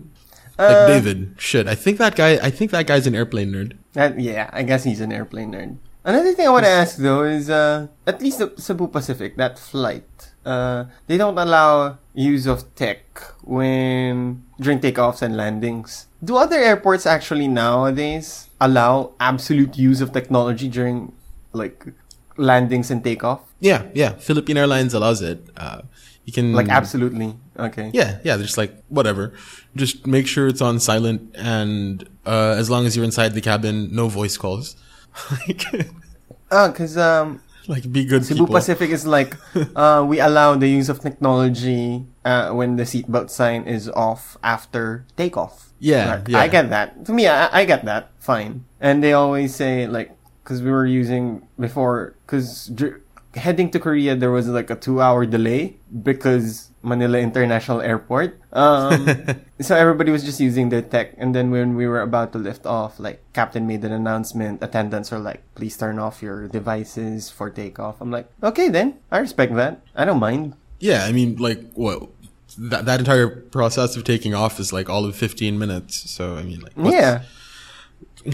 [0.57, 1.67] Like Uh, David, shit.
[1.69, 2.41] I think that guy.
[2.41, 3.77] I think that guy's an airplane nerd.
[3.93, 5.77] That, yeah, I guess he's an airplane nerd.
[6.03, 9.59] Another thing I want to ask though is, uh, at least the Cebu Pacific, that
[9.59, 10.09] flight,
[10.49, 16.07] uh, they don't allow use of tech when during takeoffs and landings.
[16.23, 21.13] Do other airports actually nowadays allow absolute use of technology during
[21.53, 21.85] like
[22.37, 23.46] landings and takeoff?
[23.59, 24.13] Yeah, yeah.
[24.13, 25.47] Philippine Airlines allows it.
[25.57, 25.81] Uh,
[26.25, 27.35] you can Like absolutely.
[27.57, 27.89] Okay.
[27.93, 28.35] Yeah, yeah.
[28.35, 29.33] They're just like whatever.
[29.75, 33.89] Just make sure it's on silent, and uh, as long as you're inside the cabin,
[33.95, 34.75] no voice calls.
[35.31, 35.63] like,
[36.49, 38.55] Uh, cause, um, like be good Cebu people.
[38.55, 39.35] Pacific is like,
[39.75, 45.05] uh, we allow the use of technology uh, when the seatbelt sign is off after
[45.17, 45.73] takeoff.
[45.79, 46.39] Yeah, Like, yeah.
[46.39, 47.05] I get that.
[47.05, 48.11] To me, I, I get that.
[48.19, 48.63] Fine.
[48.79, 53.01] And they always say like, because we were using before, because dr-
[53.37, 58.39] heading to Korea there was like a two-hour delay because Manila International Airport.
[58.53, 59.07] Um,
[59.61, 62.65] so everybody was just using their tech, and then when we were about to lift
[62.65, 64.63] off, like captain made an announcement.
[64.63, 69.19] Attendants are like, "Please turn off your devices for takeoff." I'm like, "Okay, then I
[69.19, 69.81] respect that.
[69.95, 72.09] I don't mind." Yeah, I mean, like what
[72.57, 76.09] that that entire process of taking off is like all of 15 minutes.
[76.09, 77.23] So I mean, like what's, yeah.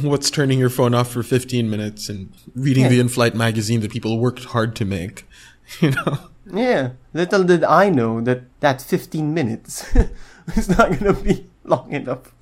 [0.01, 2.89] What's turning your phone off for 15 minutes and reading Yeah.
[2.89, 5.25] the in-flight magazine that people worked hard to make?
[5.79, 6.17] You know.
[6.53, 9.85] Yeah, little did I know that that 15 minutes
[10.57, 12.33] is not gonna be long enough.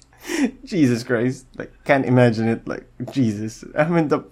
[0.66, 1.46] Jesus Christ.
[1.56, 2.68] Like, can't imagine it.
[2.68, 3.64] Like, Jesus.
[3.78, 4.24] I'm in the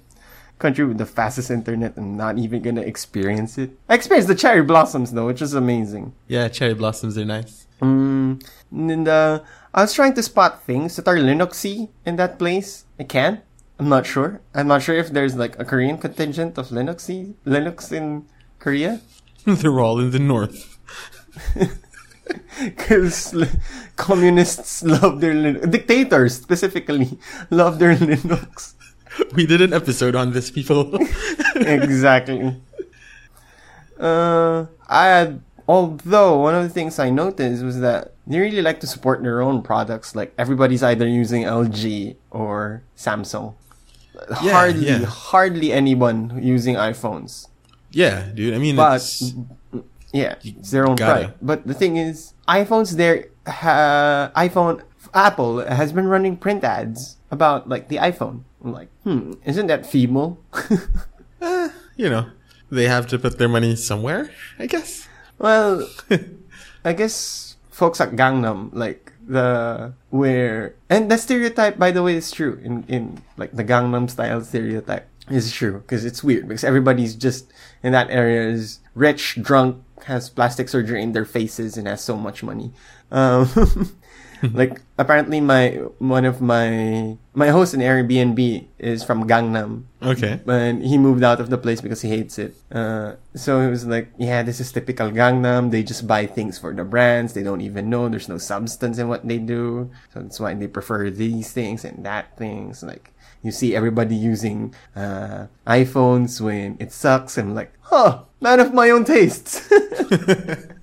[0.58, 3.70] country with the fastest internet and not even gonna experience it.
[3.88, 6.14] I experienced the cherry blossoms though, which is amazing.
[6.28, 7.68] Yeah, cherry blossoms are nice.
[7.82, 9.40] Mm, and uh,
[9.74, 12.86] I was trying to spot things that are Linuxy in that place.
[13.00, 13.42] I can't.
[13.78, 14.42] I'm not sure.
[14.54, 18.26] I'm not sure if there's like a Korean contingent of Linuxy, Linux in
[18.60, 19.02] Korea.
[19.46, 20.78] They're all in the north.
[22.60, 23.34] Because
[23.96, 25.72] communists love their Linux.
[25.72, 27.18] Dictators, specifically,
[27.50, 28.74] love their Linux.
[29.34, 30.94] We did an episode on this, people.
[31.56, 32.56] exactly.
[34.00, 38.80] Uh, I had, although one of the things I noticed was that they really like
[38.80, 40.16] to support their own products.
[40.16, 43.54] Like everybody's either using LG or Samsung.
[44.42, 45.06] Yeah, hardly, yeah.
[45.06, 47.48] hardly anyone using iPhones.
[47.92, 48.56] yeah, dude.
[48.56, 49.34] I mean, But it's,
[50.12, 51.36] yeah, it's their own pride.
[51.40, 52.98] But the thing is, iPhones
[53.46, 54.82] ha, iPhone
[55.14, 58.42] Apple has been running print ads about like the iPhone.
[58.66, 60.44] I'm like, hmm, isn't that feeble?
[61.42, 62.26] eh, you know,
[62.72, 65.09] they have to put their money somewhere, I guess.
[65.40, 65.88] Well,
[66.86, 72.30] I guess folks at Gangnam like the where and the stereotype by the way is
[72.30, 77.16] true in in like the Gangnam style stereotype is true because it's weird because everybody's
[77.16, 77.52] just
[77.84, 82.18] in that area is rich, drunk, has plastic surgery in their faces and has so
[82.18, 82.74] much money.
[83.12, 83.48] Um,
[84.54, 90.40] like apparently my one of my my host in Airbnb is from Gangnam Okay.
[90.48, 92.56] and he moved out of the place because he hates it.
[92.72, 95.72] Uh, so it was like, yeah, this is typical Gangnam.
[95.72, 97.34] They just buy things for the brands.
[97.34, 99.92] They don't even know there's no substance in what they do.
[100.14, 102.82] So that's why they prefer these things and that things.
[102.84, 103.12] Like
[103.44, 107.38] you see everybody using uh, iPhones when it sucks.
[107.38, 109.68] I'm like, huh, man of my own tastes.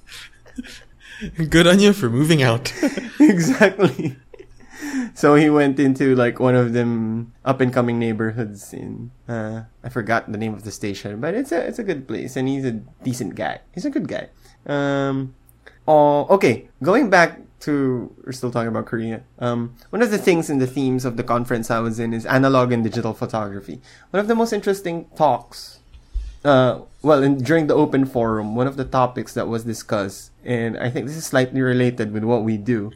[1.51, 2.73] Good on you for moving out.
[3.21, 4.17] exactly.
[5.15, 9.89] So he went into like one of them up and coming neighborhoods in uh I
[9.89, 12.65] forgot the name of the station, but it's a it's a good place and he's
[12.65, 13.61] a decent guy.
[13.73, 14.29] He's a good guy.
[14.67, 15.35] Um
[15.89, 19.23] oh okay, going back to we're still talking about Korea.
[19.39, 22.27] Um one of the things in the themes of the conference I was in is
[22.27, 23.81] analog and digital photography.
[24.11, 25.81] One of the most interesting talks
[26.47, 30.79] uh, well, in, during the open forum, one of the topics that was discussed, and
[30.79, 32.93] I think this is slightly related with what we do,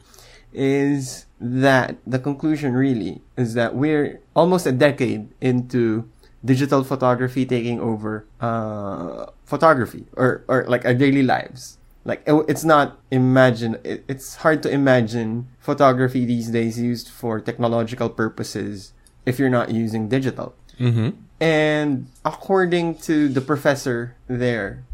[0.53, 6.09] is that the conclusion really is that we're almost a decade into
[6.45, 11.79] digital photography taking over uh, photography or, or like our daily lives.
[12.05, 13.79] Like it- it's not imagine.
[13.85, 18.93] It, it's hard to imagine photography these days used for technological purposes
[19.27, 20.55] if you're not using digital.
[20.81, 21.11] Mm-hmm.
[21.41, 24.85] And according to the professor there,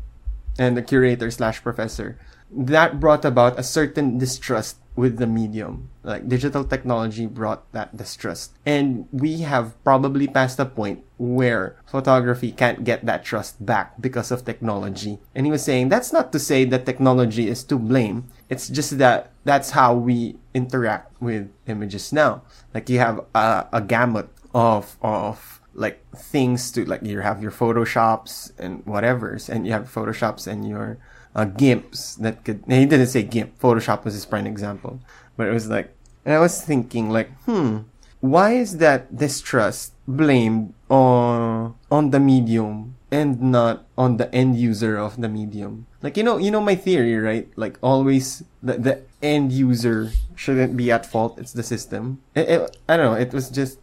[0.59, 2.19] and the curator slash professor,
[2.51, 5.91] that brought about a certain distrust with the medium.
[6.03, 8.57] Like digital technology brought that distrust.
[8.65, 14.31] And we have probably passed a point where photography can't get that trust back because
[14.31, 15.19] of technology.
[15.35, 18.33] And he was saying that's not to say that technology is to blame.
[18.49, 22.43] It's just that that's how we interact with images now.
[22.73, 27.53] Like you have a, a gamut of, of like things to like you have your
[27.53, 30.99] photoshops and whatever's and you have photoshops and your
[31.35, 34.99] uh, gimps that could he didn't say gimp photoshop was his prime example
[35.37, 37.85] but it was like and i was thinking like hmm
[38.21, 44.97] why is that distrust blamed on on the medium and not on the end user
[44.97, 45.87] of the medium?
[46.03, 47.49] Like you know you know my theory right?
[47.57, 52.21] Like always the, the end user shouldn't be at fault it's the system.
[52.35, 53.79] It, it, i don't know it was just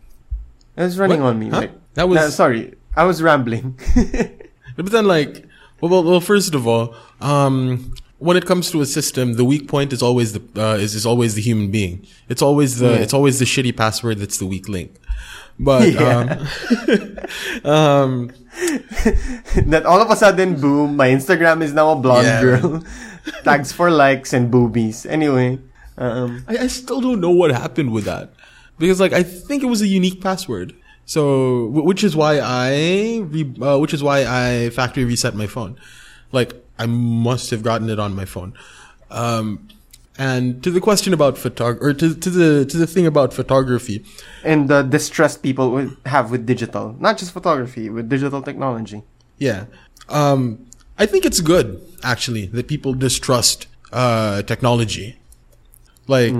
[0.75, 1.29] it was running What?
[1.29, 1.61] on me Huh?
[1.61, 3.77] like That was- no, sorry i was rambling
[4.75, 5.45] But then, like,
[5.81, 9.67] well, well, well first of all, um, when it comes to a system, the weak
[9.67, 12.07] point is always the uh, is is always the human being.
[12.27, 13.03] It's always the Yeah.
[13.05, 14.95] it's always the shitty password that's the weak link.
[15.59, 16.41] But Yeah.
[17.63, 18.31] um, um,
[19.73, 22.41] that all of a sudden, boom, my Instagram is now a blonde Yeah.
[22.41, 22.83] girl.
[23.43, 25.05] Tags for likes and boobies.
[25.05, 25.59] Anyway,
[25.97, 28.33] um, I, I still don't know what happened with that
[28.77, 30.73] because like I think it was a unique password.
[31.05, 35.77] So which is why I re- uh, which is why I factory reset my phone.
[36.31, 38.53] Like I must have gotten it on my phone.
[39.11, 39.67] Um,
[40.17, 44.05] and to the question about photog or to to the to the thing about photography,
[44.43, 49.03] and the distrust people would have with digital, not just photography, with digital technology.
[49.37, 49.65] yeah.
[50.09, 50.67] Um,
[50.99, 55.17] I think it's good actually that people distrust uh, technology.
[56.07, 56.33] Like,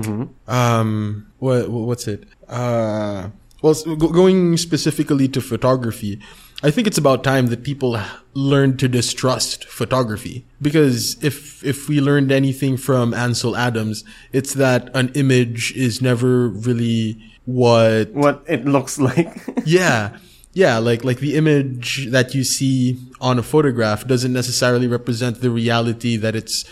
[0.46, 2.24] um, what what's it?
[2.48, 3.28] Uh,
[3.62, 6.20] well, go- going specifically to photography,
[6.62, 8.00] I think it's about time that people
[8.32, 14.90] learn to distrust photography because if if we learned anything from Ansel Adams, it's that
[14.94, 19.28] an image is never really what What it looks like.
[19.66, 20.16] yeah
[20.54, 25.50] yeah like like the image that you see on a photograph doesn't necessarily represent the
[25.50, 26.64] reality that it's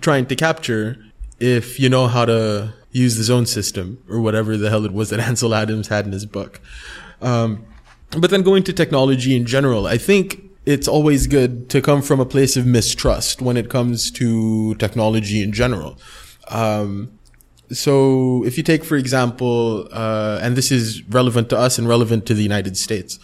[0.00, 0.98] trying to capture
[1.40, 5.10] if you know how to use the zone system or whatever the hell it was
[5.10, 6.60] that Ansel Adams had in his book
[7.20, 7.64] um,
[8.10, 12.18] but then going to technology in general i think it's always good to come from
[12.20, 15.98] a place of mistrust when it comes to technology in general
[16.48, 17.16] um,
[17.70, 22.26] so if you take, for example, uh, and this is relevant to us and relevant
[22.26, 23.18] to the United States,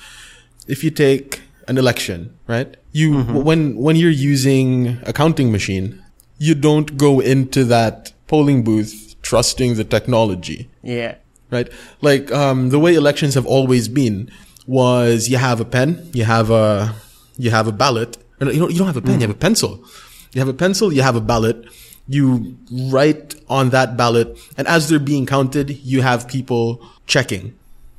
[0.67, 2.77] if you take an election, right?
[2.93, 6.03] You when when you're using a counting machine,
[6.39, 11.15] you don't go into that polling booth trusting the technology yeah.
[11.55, 11.69] right?
[12.09, 14.31] Like um, the way elections have always been
[14.67, 16.95] was you have a pen, you have a
[17.45, 18.19] you have a ballot.
[18.41, 19.73] You don't you don't have a pen, you have a pencil.
[20.33, 21.59] You have a pencil, you have a ballot.
[22.09, 22.59] You
[22.95, 26.65] write on that ballot, and as they're being counted, you have people
[27.07, 27.55] checking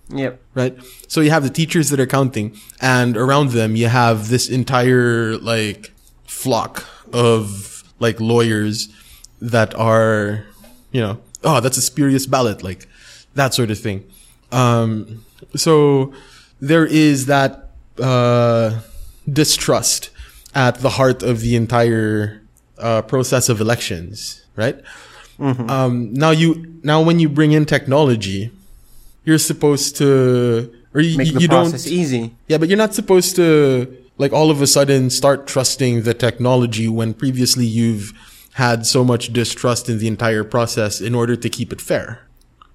[0.09, 0.41] Yep.
[0.53, 0.77] right?
[1.07, 2.47] So you have the teachers that are counting,
[2.81, 5.91] and around them you have this entire like
[6.27, 8.89] flock of like lawyers
[9.41, 10.45] that are,
[10.93, 12.87] you know, oh, that's a spurious ballot, like
[13.35, 14.05] that sort of thing.
[14.51, 15.25] Um,
[15.55, 16.13] so
[16.61, 18.79] there is that uh,
[19.31, 20.09] distrust
[20.55, 22.41] at the heart of the entire
[22.77, 24.79] uh, process of elections, right?
[25.39, 28.51] Um, now you now when you bring in technology,
[29.25, 32.31] you're supposed to or you, Make the you don't process easy.
[32.47, 36.87] yeah but you're not supposed to like all of a sudden start trusting the technology
[36.87, 38.13] when previously you've
[38.53, 42.23] had so much distrust in the entire process in order to keep it fair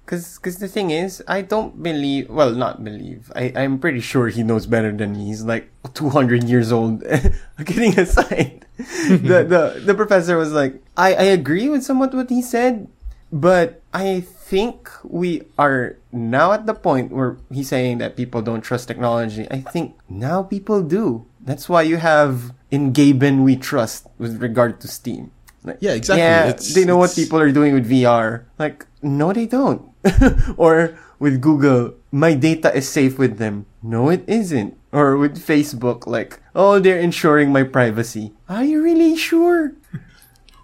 [0.09, 4.29] Cause, cause the thing is, I don't believe, well, not believe, I, I'm pretty sure
[4.29, 5.27] he knows better than me.
[5.27, 7.03] He's like 200 years old.
[7.65, 12.41] Kidding aside, the, the, the professor was like, I, I agree with somewhat what he
[12.41, 12.87] said,
[13.31, 18.61] but I think we are now at the point where he's saying that people don't
[18.61, 19.45] trust technology.
[19.51, 21.27] I think now people do.
[21.39, 25.29] That's why you have in Gaben we trust with regard to Steam.
[25.63, 26.21] Like, Yeah, exactly.
[26.23, 28.43] Yeah, It's- they know what people are doing with VR.
[28.57, 29.81] Like, no, they don't.
[30.57, 33.65] or with Google, my data is safe with them.
[33.83, 34.75] No, it isn't.
[34.91, 38.33] Or with Facebook, like, oh, they're ensuring my privacy.
[38.47, 39.73] Are you really sure?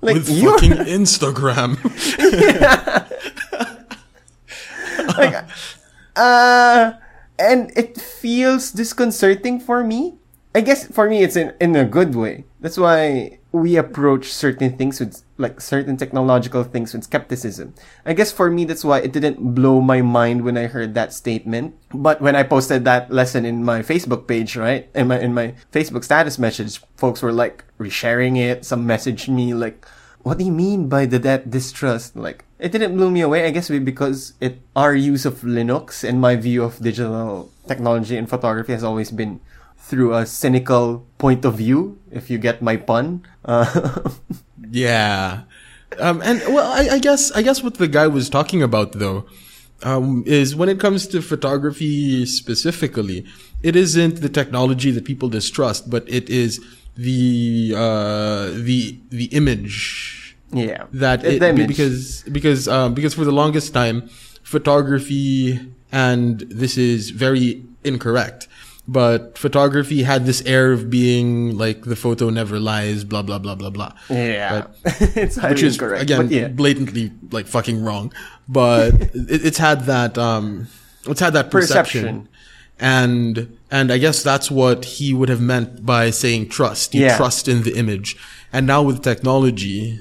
[0.01, 1.81] Like, with you're fucking instagram
[5.17, 5.45] like,
[6.15, 6.93] uh,
[7.39, 10.15] and it feels disconcerting for me.
[10.53, 12.45] I guess for me, it's in, in a good way.
[12.61, 17.73] That's why we approach certain things with like certain technological things with skepticism.
[18.05, 21.13] I guess for me that's why it didn't blow my mind when I heard that
[21.13, 21.75] statement.
[21.93, 24.89] But when I posted that lesson in my Facebook page, right?
[24.93, 29.53] In my in my Facebook status message, folks were like resharing it, some messaged me
[29.53, 29.85] like
[30.25, 32.15] what do you mean by the that distrust?
[32.15, 36.19] Like it didn't blow me away, I guess because it our use of Linux and
[36.19, 39.39] my view of digital technology and photography has always been
[39.85, 43.21] through a cynical point of view, if you get my pun.
[43.45, 44.01] Uh,
[44.71, 45.43] yeah.
[45.99, 49.25] Um, and well, I, I, guess I guess what the guy was talking about though
[49.83, 53.25] um, is when it comes to photography specifically,
[53.61, 56.59] it isn't the technology that people distrust, but it is
[56.97, 60.35] the uh, the the image.
[60.51, 61.67] Yeah, that it, image.
[61.67, 64.09] because because um, because for the longest time,
[64.41, 65.59] photography
[65.91, 68.47] and this is very incorrect
[68.87, 73.55] but photography had this air of being like the photo never lies, blah blah blah
[73.55, 73.93] blah blah.
[74.09, 76.47] Yeah, it's which is incorrect, again yeah.
[76.49, 78.13] blatantly like fucking wrong.
[78.47, 80.67] But it, it's had that um,
[81.07, 82.03] it's had that perception.
[82.03, 82.29] perception.
[82.79, 86.93] and and I guess that's what he would have meant by saying trust.
[86.93, 87.17] You yeah.
[87.17, 88.15] trust in the image,
[88.53, 89.99] and now with technology,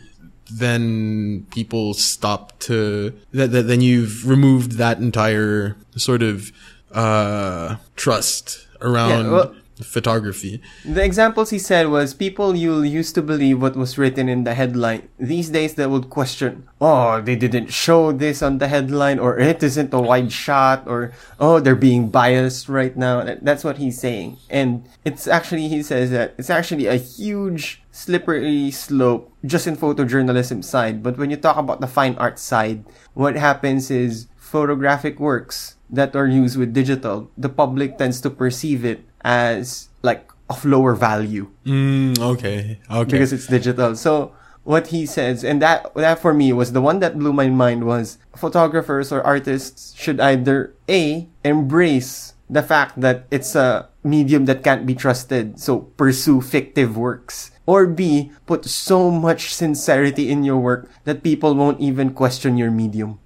[0.51, 6.53] then people stop to that, that then you've removed that entire sort of
[6.93, 10.63] uh trust around yeah, well, photography.
[10.85, 14.55] The examples he said was people you used to believe what was written in the
[14.55, 15.09] headline.
[15.19, 19.63] These days they would question, oh, they didn't show this on the headline, or it
[19.63, 23.25] isn't a wide shot, or oh, they're being biased right now.
[23.43, 24.39] That's what he's saying.
[24.49, 30.63] And it's actually, he says that it's actually a huge slippery slope just in photojournalism
[30.63, 31.03] side.
[31.03, 36.15] But when you talk about the fine art side, what happens is photographic works that
[36.15, 41.51] are used with digital, the public tends to perceive it as like of lower value.
[41.67, 42.79] Mm, okay.
[42.87, 43.11] Okay.
[43.11, 43.99] Because it's digital.
[43.99, 44.31] So
[44.63, 47.83] what he says, and that that for me was the one that blew my mind
[47.83, 54.63] was photographers or artists should either A embrace the fact that it's a medium that
[54.63, 57.51] can't be trusted, so pursue fictive works.
[57.67, 62.71] Or B, put so much sincerity in your work that people won't even question your
[62.71, 63.19] medium.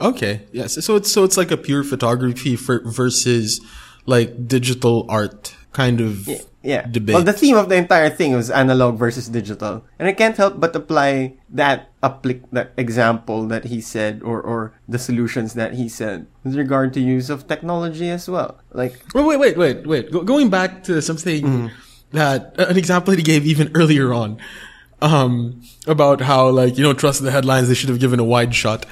[0.00, 0.46] Okay.
[0.52, 0.84] Yes.
[0.84, 3.60] So it's so it's like a pure photography for, versus
[4.04, 6.86] like digital art kind of yeah, yeah.
[6.88, 7.14] debate.
[7.14, 10.58] Well, the theme of the entire thing was analog versus digital, and I can't help
[10.58, 15.88] but apply that applic that example that he said, or or the solutions that he
[15.88, 18.56] said with regard to use of technology as well.
[18.72, 20.10] Like, wait, wait, wait, wait, wait.
[20.10, 21.70] Go, going back to something mm.
[22.12, 24.40] that an example that he gave even earlier on,
[25.02, 28.54] um, about how like you don't trust the headlines; they should have given a wide
[28.54, 28.86] shot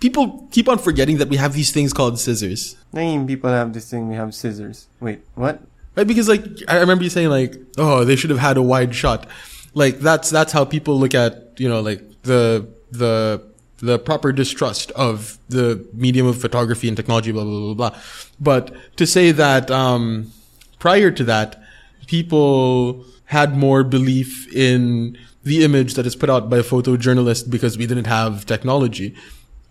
[0.00, 2.76] people keep on forgetting that we have these things called scissors.
[2.92, 4.08] I mean, people have this thing.
[4.08, 4.88] We have scissors.
[5.00, 5.60] Wait, what?
[5.96, 8.94] Right, because like I remember you saying like, oh, they should have had a wide
[8.94, 9.26] shot.
[9.74, 13.42] Like that's that's how people look at you know like the the
[13.78, 18.00] the proper distrust of the medium of photography and technology, blah blah blah blah.
[18.40, 20.32] But to say that um,
[20.78, 21.62] prior to that,
[22.06, 27.78] people had more belief in the image that is put out by a photojournalist because
[27.78, 29.16] we didn't have technology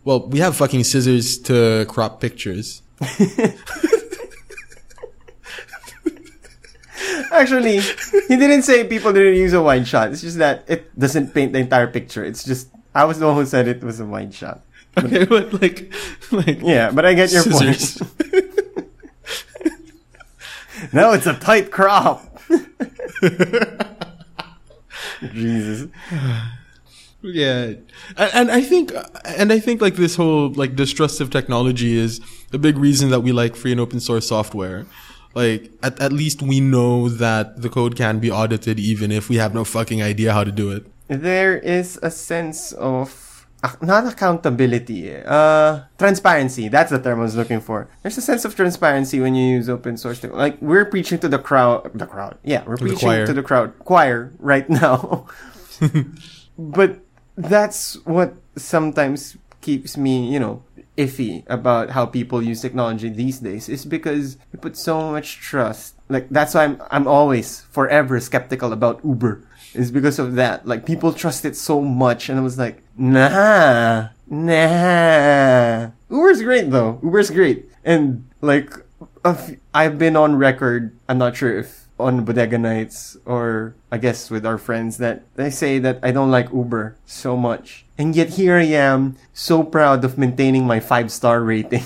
[0.07, 2.81] well, we have fucking scissors to crop pictures.
[7.29, 7.79] Actually,
[8.29, 10.13] he didn't say people didn't use a wide shot.
[10.13, 12.23] It's just that it doesn't paint the entire picture.
[12.23, 14.61] It's just I was the one who said it was a wide shot.
[14.97, 15.93] Okay, but like,
[16.31, 17.97] like yeah, but I get your scissors.
[17.99, 18.89] point.
[20.93, 22.23] no, it's a tight crop.
[25.33, 25.89] Jesus.
[27.21, 27.73] Yeah,
[28.15, 28.93] and, I think,
[29.25, 32.21] and I think like this whole like distrust of technology is
[32.53, 34.85] a big reason that we like free and open source software.
[35.33, 39.37] Like at at least we know that the code can be audited even if we
[39.37, 40.85] have no fucking idea how to do it.
[41.07, 43.47] There is a sense of
[43.81, 46.69] not accountability, uh, transparency.
[46.69, 47.89] That's the term I was looking for.
[48.01, 50.19] There's a sense of transparency when you use open source.
[50.19, 52.37] Te- like we're preaching to the crowd, the crowd.
[52.43, 55.27] Yeah, we're preaching to the crowd, choir right now.
[56.57, 56.99] but
[57.37, 60.63] that's what sometimes keeps me, you know,
[60.97, 65.95] iffy about how people use technology these days is because we put so much trust.
[66.09, 69.43] Like that's why I'm I'm always forever skeptical about Uber.
[69.73, 70.65] Is because of that.
[70.65, 75.91] Like people trust it so much and I was like, nah, nah.
[76.09, 76.99] Uber's great though.
[77.03, 77.69] Uber's great.
[77.85, 78.73] And like
[79.73, 84.45] I've been on record, I'm not sure if on bodega nights or I guess with
[84.45, 87.85] our friends that they say that I don't like Uber so much.
[87.97, 91.83] And yet here I am so proud of maintaining my five star rating.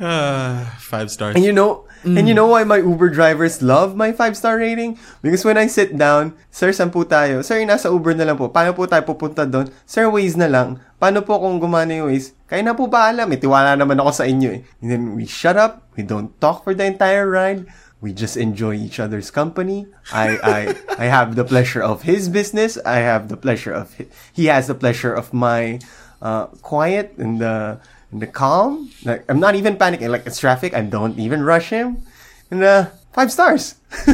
[0.00, 1.36] uh, five stars.
[1.36, 4.96] And you know, And you know why my Uber drivers love my 5-star rating?
[5.20, 7.44] Because when I sit down, Sir, saan po tayo?
[7.44, 8.48] Sir, nasa Uber na lang po.
[8.48, 9.68] Paano po tayo pupunta doon?
[9.84, 10.80] Sir, Waze na lang.
[10.96, 12.32] Paano po kung gumana yung Waze?
[12.50, 13.30] Kaya na po ba alam?
[13.30, 14.60] Eh, tiwala naman ako sa inyo eh.
[14.82, 15.86] And then we shut up.
[15.94, 17.70] We don't talk for the entire ride.
[18.02, 19.86] We just enjoy each other's company.
[20.10, 20.58] I, I,
[20.98, 22.74] I have the pleasure of his business.
[22.82, 25.78] I have the pleasure of, hi- he has the pleasure of my,
[26.18, 27.78] uh, quiet and the,
[28.10, 28.90] and the calm.
[29.04, 30.10] Like, I'm not even panicking.
[30.10, 30.74] Like, it's traffic.
[30.74, 32.02] I don't even rush him.
[32.50, 33.76] And, uh, five stars.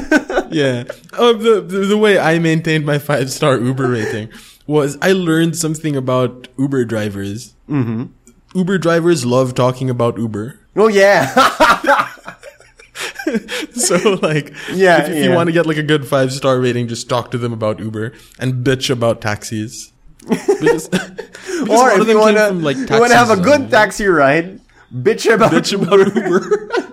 [0.51, 0.85] yeah.
[1.17, 4.29] Oh, the, the the way I maintained my five star Uber rating
[4.67, 7.55] was I learned something about Uber drivers.
[7.69, 8.16] Mm-hmm.
[8.57, 10.59] Uber drivers love talking about Uber.
[10.77, 11.33] oh, yeah.
[13.73, 16.89] So like, Yeah, if, if you want to get like a good five star rating,
[16.89, 19.93] just talk to them about Uber and bitch about taxis.
[20.27, 24.07] Because, because or if you wanna, from, like, you wanna have a good um, taxi
[24.07, 24.61] ride,
[24.93, 26.91] bitch about, bitch about Uber.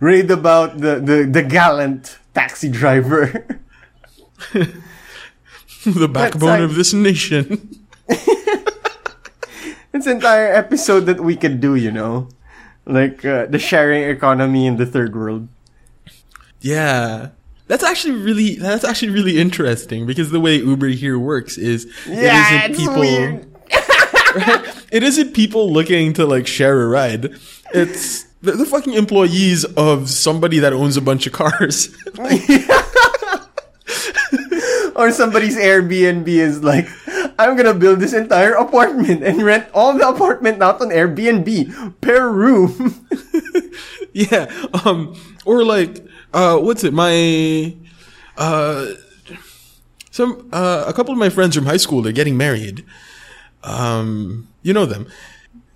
[0.00, 3.46] read about the, the, the gallant taxi driver.
[4.52, 7.86] the backbone like- of this nation.
[9.96, 12.28] It's entire episode that we could do, you know?
[12.84, 15.48] Like, uh, the sharing economy in the third world.
[16.60, 17.30] Yeah.
[17.66, 22.66] That's actually really that's actually really interesting because the way Uber here works is Yeah,
[22.66, 23.46] it's isn't people weird.
[24.92, 27.34] it isn't people looking to like share a ride.
[27.72, 31.96] It's the, the fucking employees of somebody that owns a bunch of cars.
[34.96, 36.88] Or somebody's Airbnb is like,
[37.38, 42.30] I'm gonna build this entire apartment and rent all the apartment out on Airbnb per
[42.30, 43.04] room.
[44.12, 44.50] yeah.
[44.84, 45.14] Um
[45.44, 46.92] or like uh what's it?
[46.94, 47.74] My
[48.38, 48.86] uh
[50.10, 52.84] some uh a couple of my friends from high school they're getting married.
[53.62, 55.06] Um you know them.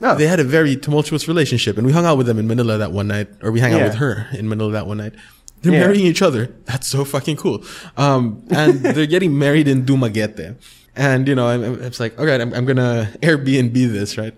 [0.00, 0.14] No.
[0.14, 2.90] they had a very tumultuous relationship and we hung out with them in Manila that
[2.92, 5.12] one night or we hung out with her in Manila that one night.
[5.60, 5.80] They're Yeah.
[5.80, 6.54] marrying each other.
[6.64, 7.62] That's so fucking cool.
[7.98, 10.56] Um, and they're getting married in Dumaguete.
[10.96, 14.34] And, you know, I'm, like, okay, I'm, I'm gonna Airbnb this, right?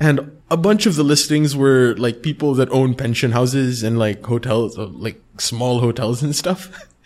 [0.00, 4.24] And a bunch of the listings were like people that own pension houses and like
[4.24, 6.88] hotels, uh, like small hotels and stuff.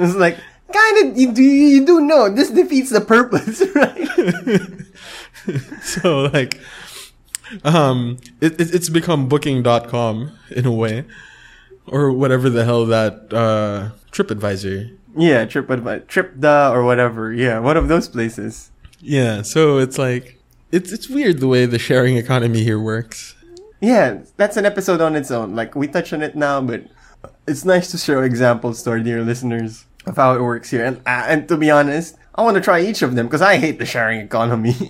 [0.00, 0.38] It's like,
[0.72, 5.80] kind of, you do, you do know this defeats the purpose, right?
[5.82, 6.60] so like,
[7.64, 11.04] um, it, it, it's become booking.com in a way.
[11.86, 17.32] Or whatever the hell that, uh, TripAdvisor yeah, TripAdvisor, TripDa or whatever.
[17.32, 18.70] Yeah, one of those places.
[19.00, 20.38] Yeah, so it's like
[20.72, 23.34] it's it's weird the way the sharing economy here works.
[23.80, 25.54] Yeah, that's an episode on its own.
[25.54, 26.82] Like, we touch on it now, but
[27.46, 30.84] it's nice to show examples to our dear listeners of how it works here.
[30.84, 33.56] And, uh, and to be honest, I want to try each of them because I
[33.56, 34.74] hate the sharing economy.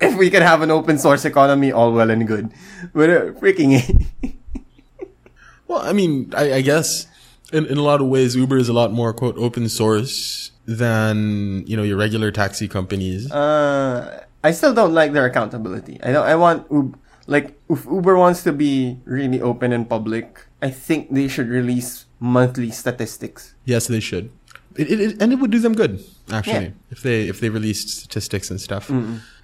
[0.00, 2.52] if we could have an open source economy, all well and good.
[2.92, 4.06] But uh, freaking
[5.68, 7.06] Well, I mean, I, I guess
[7.52, 11.64] in, in a lot of ways, Uber is a lot more quote open source than
[11.66, 13.30] you know your regular taxi companies.
[13.30, 15.98] uh, I still don't like their accountability.
[16.02, 16.26] I don't.
[16.26, 20.46] I want Ub- like if Uber wants to be really open and public.
[20.62, 23.54] I think they should release monthly statistics.
[23.66, 24.30] yes, they should.
[24.76, 26.00] It, it, it- and it would do them good
[26.32, 26.90] actually Yeah.
[26.90, 28.90] if they if they released statistics and stuff.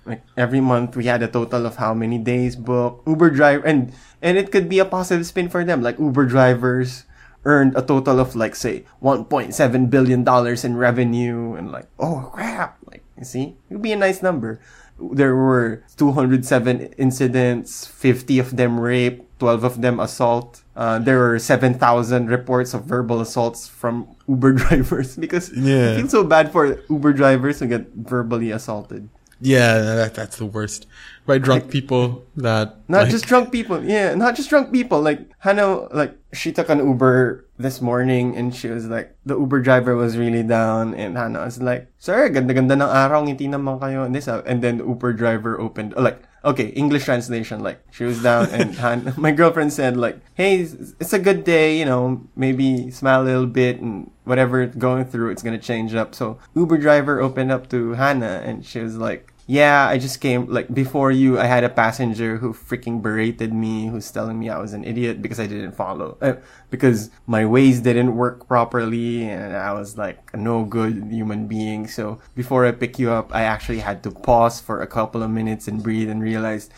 [0.04, 3.06] Like every month we had a total of how many days booked.
[3.06, 5.82] Uber driver and and it could be a positive spin for them.
[5.82, 7.04] Like Uber drivers
[7.44, 12.78] earned a total of like say 1.7 billion dollars in revenue and like oh crap.
[12.86, 13.56] Like you see?
[13.68, 14.60] It would be a nice number.
[15.00, 20.62] There were 207 incidents 50 of them rape 12 of them assault.
[20.76, 25.94] Uh, there were 7000 reports of verbal assaults from uber drivers because Yeah.
[25.94, 29.08] i feel so bad for uber drivers who get verbally assaulted.
[29.40, 30.86] Yeah, that, that's the worst.
[31.24, 33.78] By drunk people that Not like- just drunk people.
[33.84, 35.00] Yeah, not just drunk people.
[35.00, 39.62] Like Hannah, like she took an Uber this morning and she was like, the Uber
[39.62, 44.02] driver was really down and Hannah was like, Sir, ganda-ganda ng araw, ngiti naman kayo.
[44.04, 48.20] And this, and then the Uber driver opened, like, okay, English translation, like, she was
[48.20, 48.74] down and
[49.16, 50.58] my girlfriend said like, hey,
[50.98, 55.04] it's a good day, you know, maybe smile a little bit and whatever it's going
[55.04, 56.14] through, it's gonna change up.
[56.18, 60.46] So Uber driver opened up to Hannah and she was like, yeah, I just came
[60.46, 61.38] like before you.
[61.38, 65.20] I had a passenger who freaking berated me, who's telling me I was an idiot
[65.20, 66.36] because I didn't follow, uh,
[66.70, 71.86] because my Waze didn't work properly, and I was like a no good human being.
[71.86, 75.30] So before I pick you up, I actually had to pause for a couple of
[75.30, 76.70] minutes and breathe and realize,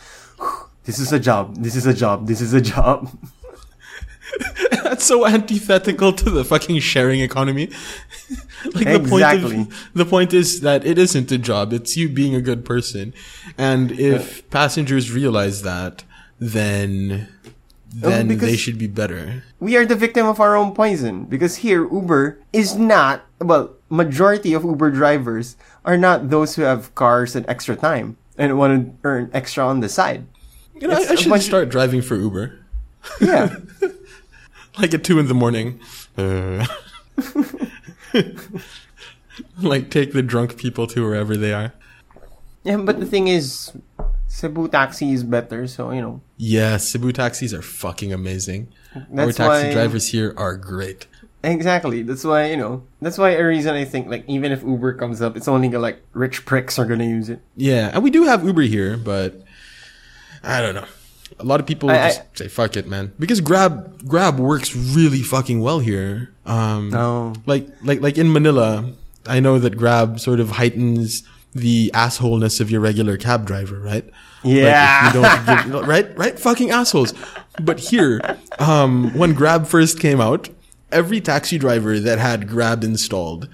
[0.83, 1.55] this is a job.
[1.55, 2.27] This is a job.
[2.27, 3.07] This is a job.
[4.85, 7.67] That's so antithetical to the fucking sharing economy.
[8.77, 9.59] like the point Exactly.
[9.61, 13.13] of, the point is that it isn't a job, it's you being a good person.
[13.57, 16.03] And if passengers realize that,
[16.39, 17.27] then
[17.97, 19.43] then because- they should be better.
[19.59, 24.51] we are the victim of our own poison because here Uber is not well majority
[24.53, 25.55] of Uber drivers
[25.85, 29.79] are not those who have cars and extra time and want to earn extra on
[29.79, 30.27] the side.
[30.75, 32.59] You know, I, It's I should bunch- start driving for Uber,
[33.21, 33.55] Yeah.
[34.79, 35.79] like at two in the morning.
[36.17, 36.65] Uh,
[39.61, 41.73] like take the drunk people to wherever they are.
[42.63, 43.73] yeah, but the thing is
[44.27, 46.21] Cebu taxi is better, so you know.
[46.37, 48.67] Yeah, Cebu taxis are fucking amazing.
[49.17, 51.07] Our taxi why drivers here are great.
[51.43, 52.01] Exactly.
[52.01, 55.21] That's why, you know, that's why a reason I think like even if Uber comes
[55.21, 57.39] up, it's only like rich pricks are gonna use it.
[57.55, 59.41] Yeah, and we do have Uber here, but
[60.43, 60.87] I don't know.
[61.39, 64.75] A lot of people I- I- just say fuck it, man, because Grab Grab works
[64.75, 66.29] really fucking well here.
[66.45, 67.33] Um, No.
[67.45, 68.85] like like like in Manila,
[69.27, 71.23] I know that Grab sort of heightens
[71.53, 74.05] the assholeness of your regular cab driver, right?
[74.43, 75.11] Yeah.
[75.15, 77.13] Like if you don't give, right, right, fucking assholes.
[77.61, 78.19] But here,
[78.59, 80.49] um, when Grab first came out,
[80.91, 83.47] every taxi driver that had Grab installed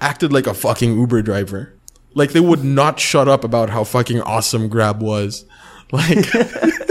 [0.00, 1.72] acted like a fucking Uber driver.
[2.14, 5.44] Like they would not shut up about how fucking awesome Grab was.
[5.90, 6.26] Like,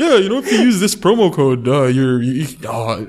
[0.00, 3.04] yeah, you know, if you use this promo code, uh, you're, you, uh,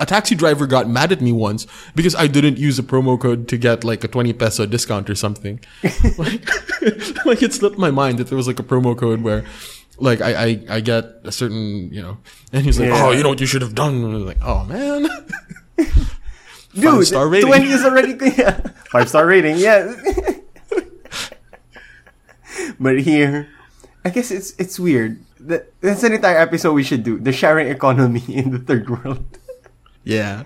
[0.00, 3.46] a taxi driver got mad at me once because I didn't use a promo code
[3.48, 5.60] to get like a 20 peso discount or something.
[6.18, 6.48] like,
[7.24, 9.44] like it slipped my mind that there was like a promo code where
[9.98, 12.18] like I, I, I get a certain, you know,
[12.52, 13.04] and he's like, Yeah.
[13.06, 14.02] oh, you know what you should have done?
[14.02, 15.08] And I was like, oh man.
[16.74, 17.48] Dude, Five-star rating.
[17.50, 18.58] 20 is already yeah.
[18.90, 19.94] Five star rating, yeah.
[22.80, 23.48] but here,
[24.04, 25.22] I guess it's it's weird.
[25.46, 27.18] That, that's an entire episode we should do.
[27.18, 29.24] The sharing economy in the third world.
[30.04, 30.44] Yeah.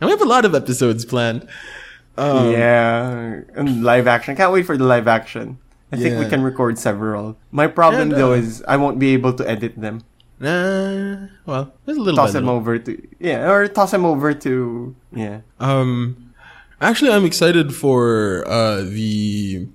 [0.00, 1.48] And we have a lot of episodes planned.
[2.16, 3.40] Um, yeah.
[3.54, 4.36] And live action.
[4.36, 5.58] Can't wait for the live action.
[5.92, 7.38] I think we can record several.
[7.52, 10.02] My problem though uh, is I won't be able to edit them.
[10.38, 12.58] Nah, well, there's a little Toss them little.
[12.58, 15.40] over to yeah, or toss them over to yeah.
[15.60, 16.34] Um,
[16.80, 19.68] actually, I'm excited for uh, the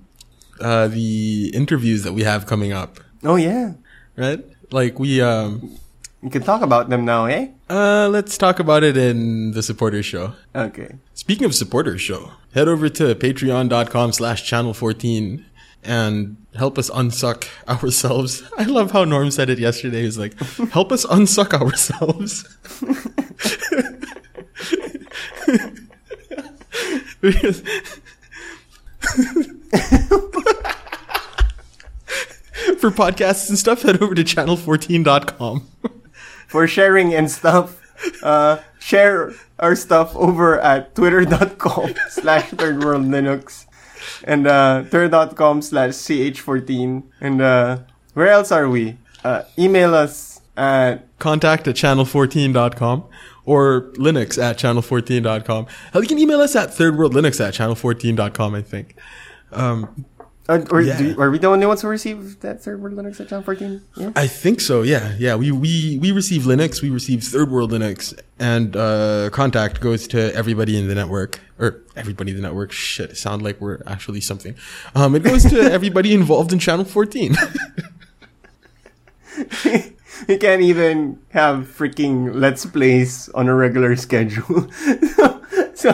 [0.59, 2.99] uh, the interviews that we have coming up.
[3.24, 3.74] Oh yeah.
[4.15, 4.45] Right?
[4.72, 5.78] Like we um
[6.24, 7.47] You can talk about them now, eh?
[7.69, 10.34] uh let's talk about it in the supporters show.
[10.55, 10.95] Okay.
[11.13, 15.45] Speaking of supporters show, head over to patreon.com slash channel 14
[15.84, 18.43] and help us unsuck ourselves.
[18.57, 20.03] I love how Norm said it yesterday.
[20.03, 20.38] He's like,
[20.72, 22.45] help us unsuck ourselves.
[27.22, 27.63] Because-
[32.82, 35.67] For podcasts and stuff, head over to channel14.com.
[36.47, 37.79] For sharing and stuff,
[38.23, 43.67] uh, share our stuff over at twitter.com slash third world linux
[44.23, 47.77] and uh, twitter.com slash ch14 and uh,
[48.15, 48.97] where else are we?
[49.23, 53.03] Uh, email us at contact at channel14.com
[53.45, 55.67] or linux at channel14.com.
[55.93, 58.95] Hell, you can email us at thirdworldlinux at channel14.com, I think.
[59.51, 60.05] Um,
[60.49, 60.97] uh, or Yeah.
[60.97, 63.81] do, are we the only ones who receive that third world linux at channel 14?
[63.95, 64.11] Yeah.
[64.15, 65.15] I think so, yeah.
[65.17, 70.07] Yeah, we, we, we receive Linux, we receive Third World Linux, and uh, contact goes
[70.09, 71.39] to everybody in the network.
[71.59, 72.71] Or everybody in the network.
[72.71, 74.55] Shit, sound like we're actually something.
[74.95, 77.35] Um, it goes to everybody involved in Channel 14.
[80.27, 84.69] we can't even have freaking let's plays on a regular schedule.
[85.75, 85.91] so,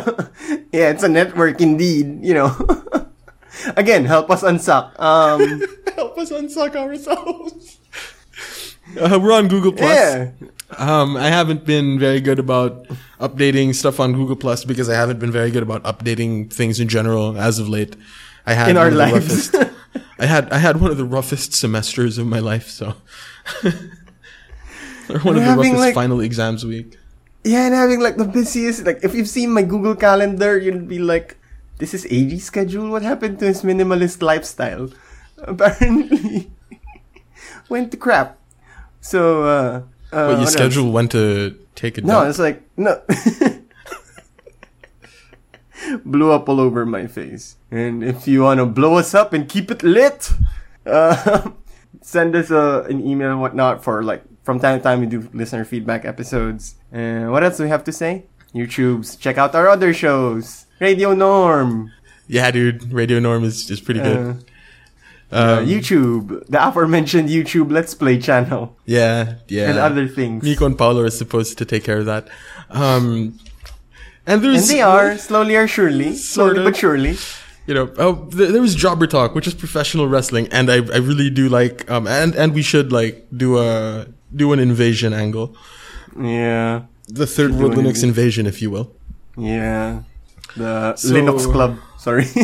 [0.71, 2.55] yeah, it's a network indeed, you know.
[3.75, 4.97] Again, help us unsuck.
[4.99, 5.61] Um,
[5.95, 7.79] Help us unsuck ourselves.
[8.99, 9.89] Uh, we're on Google Plus.
[9.95, 10.31] yeah.
[10.77, 12.87] Um, I haven't been very good about
[13.19, 16.87] updating stuff on Google Plus because I haven't been very good about updating things in
[16.87, 17.95] general as of late.
[18.45, 19.53] I had In one our of the lives.
[19.53, 19.73] roughest-
[20.19, 22.93] I had I had one of the roughest semesters of my life, so
[25.09, 26.97] or one of the roughest like- final exams week.
[27.43, 30.99] Yeah, and having like the busiest, like if you've seen my Google Calendar, you'll be
[30.99, 31.37] like,
[31.77, 32.89] this is AG's schedule?
[32.89, 34.89] What happened to his minimalist lifestyle?
[35.37, 36.51] Apparently,
[37.69, 38.37] went to crap.
[39.01, 40.53] So, uh, uh But your what else?
[40.53, 42.29] schedule went to take a No, dump.
[42.29, 43.01] it's like no.
[46.03, 47.55] Blew up all over my face.
[47.71, 50.31] And if you wanna blow us up and keep it lit,
[50.85, 51.51] uh,
[52.01, 55.29] send us a, an email and whatnot for like from time to time we do
[55.33, 56.75] listener feedback episodes.
[56.91, 58.25] And what else do we have to say?
[58.55, 60.65] YouTube's check out our other shows.
[60.79, 61.91] Radio Norm.
[62.27, 62.91] Yeah, dude.
[62.91, 64.17] Radio Norm is, is pretty good.
[65.31, 68.77] Uh, um, YouTube, the aforementioned YouTube Let's Play channel.
[68.85, 69.69] Yeah, yeah.
[69.69, 70.43] And other things.
[70.43, 72.29] Miko and Paolo are supposed to take care of that.
[72.69, 73.39] Um,
[74.25, 74.69] and there's.
[74.69, 76.15] And they are, slowly or surely.
[76.15, 77.17] Slowly of, but surely.
[77.65, 81.29] You know, oh, there was Jobber Talk, which is professional wrestling, and I, I really
[81.29, 85.53] do like, um, and, and we should, like, do a, do an invasion angle.
[86.17, 86.83] Yeah.
[87.09, 88.95] The third world Linux invasion, if you will.
[89.35, 90.03] Yeah
[90.55, 91.77] the so, Linux Club.
[91.97, 92.25] Sorry.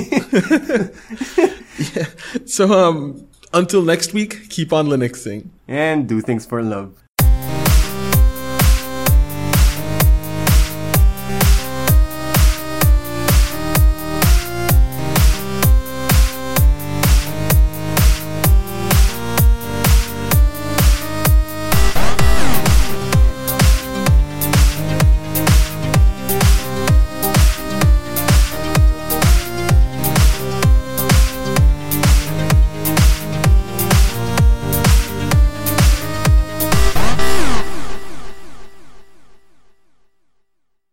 [1.96, 2.06] yeah.
[2.46, 7.03] So um, until next week, keep on Linuxing and do things for love.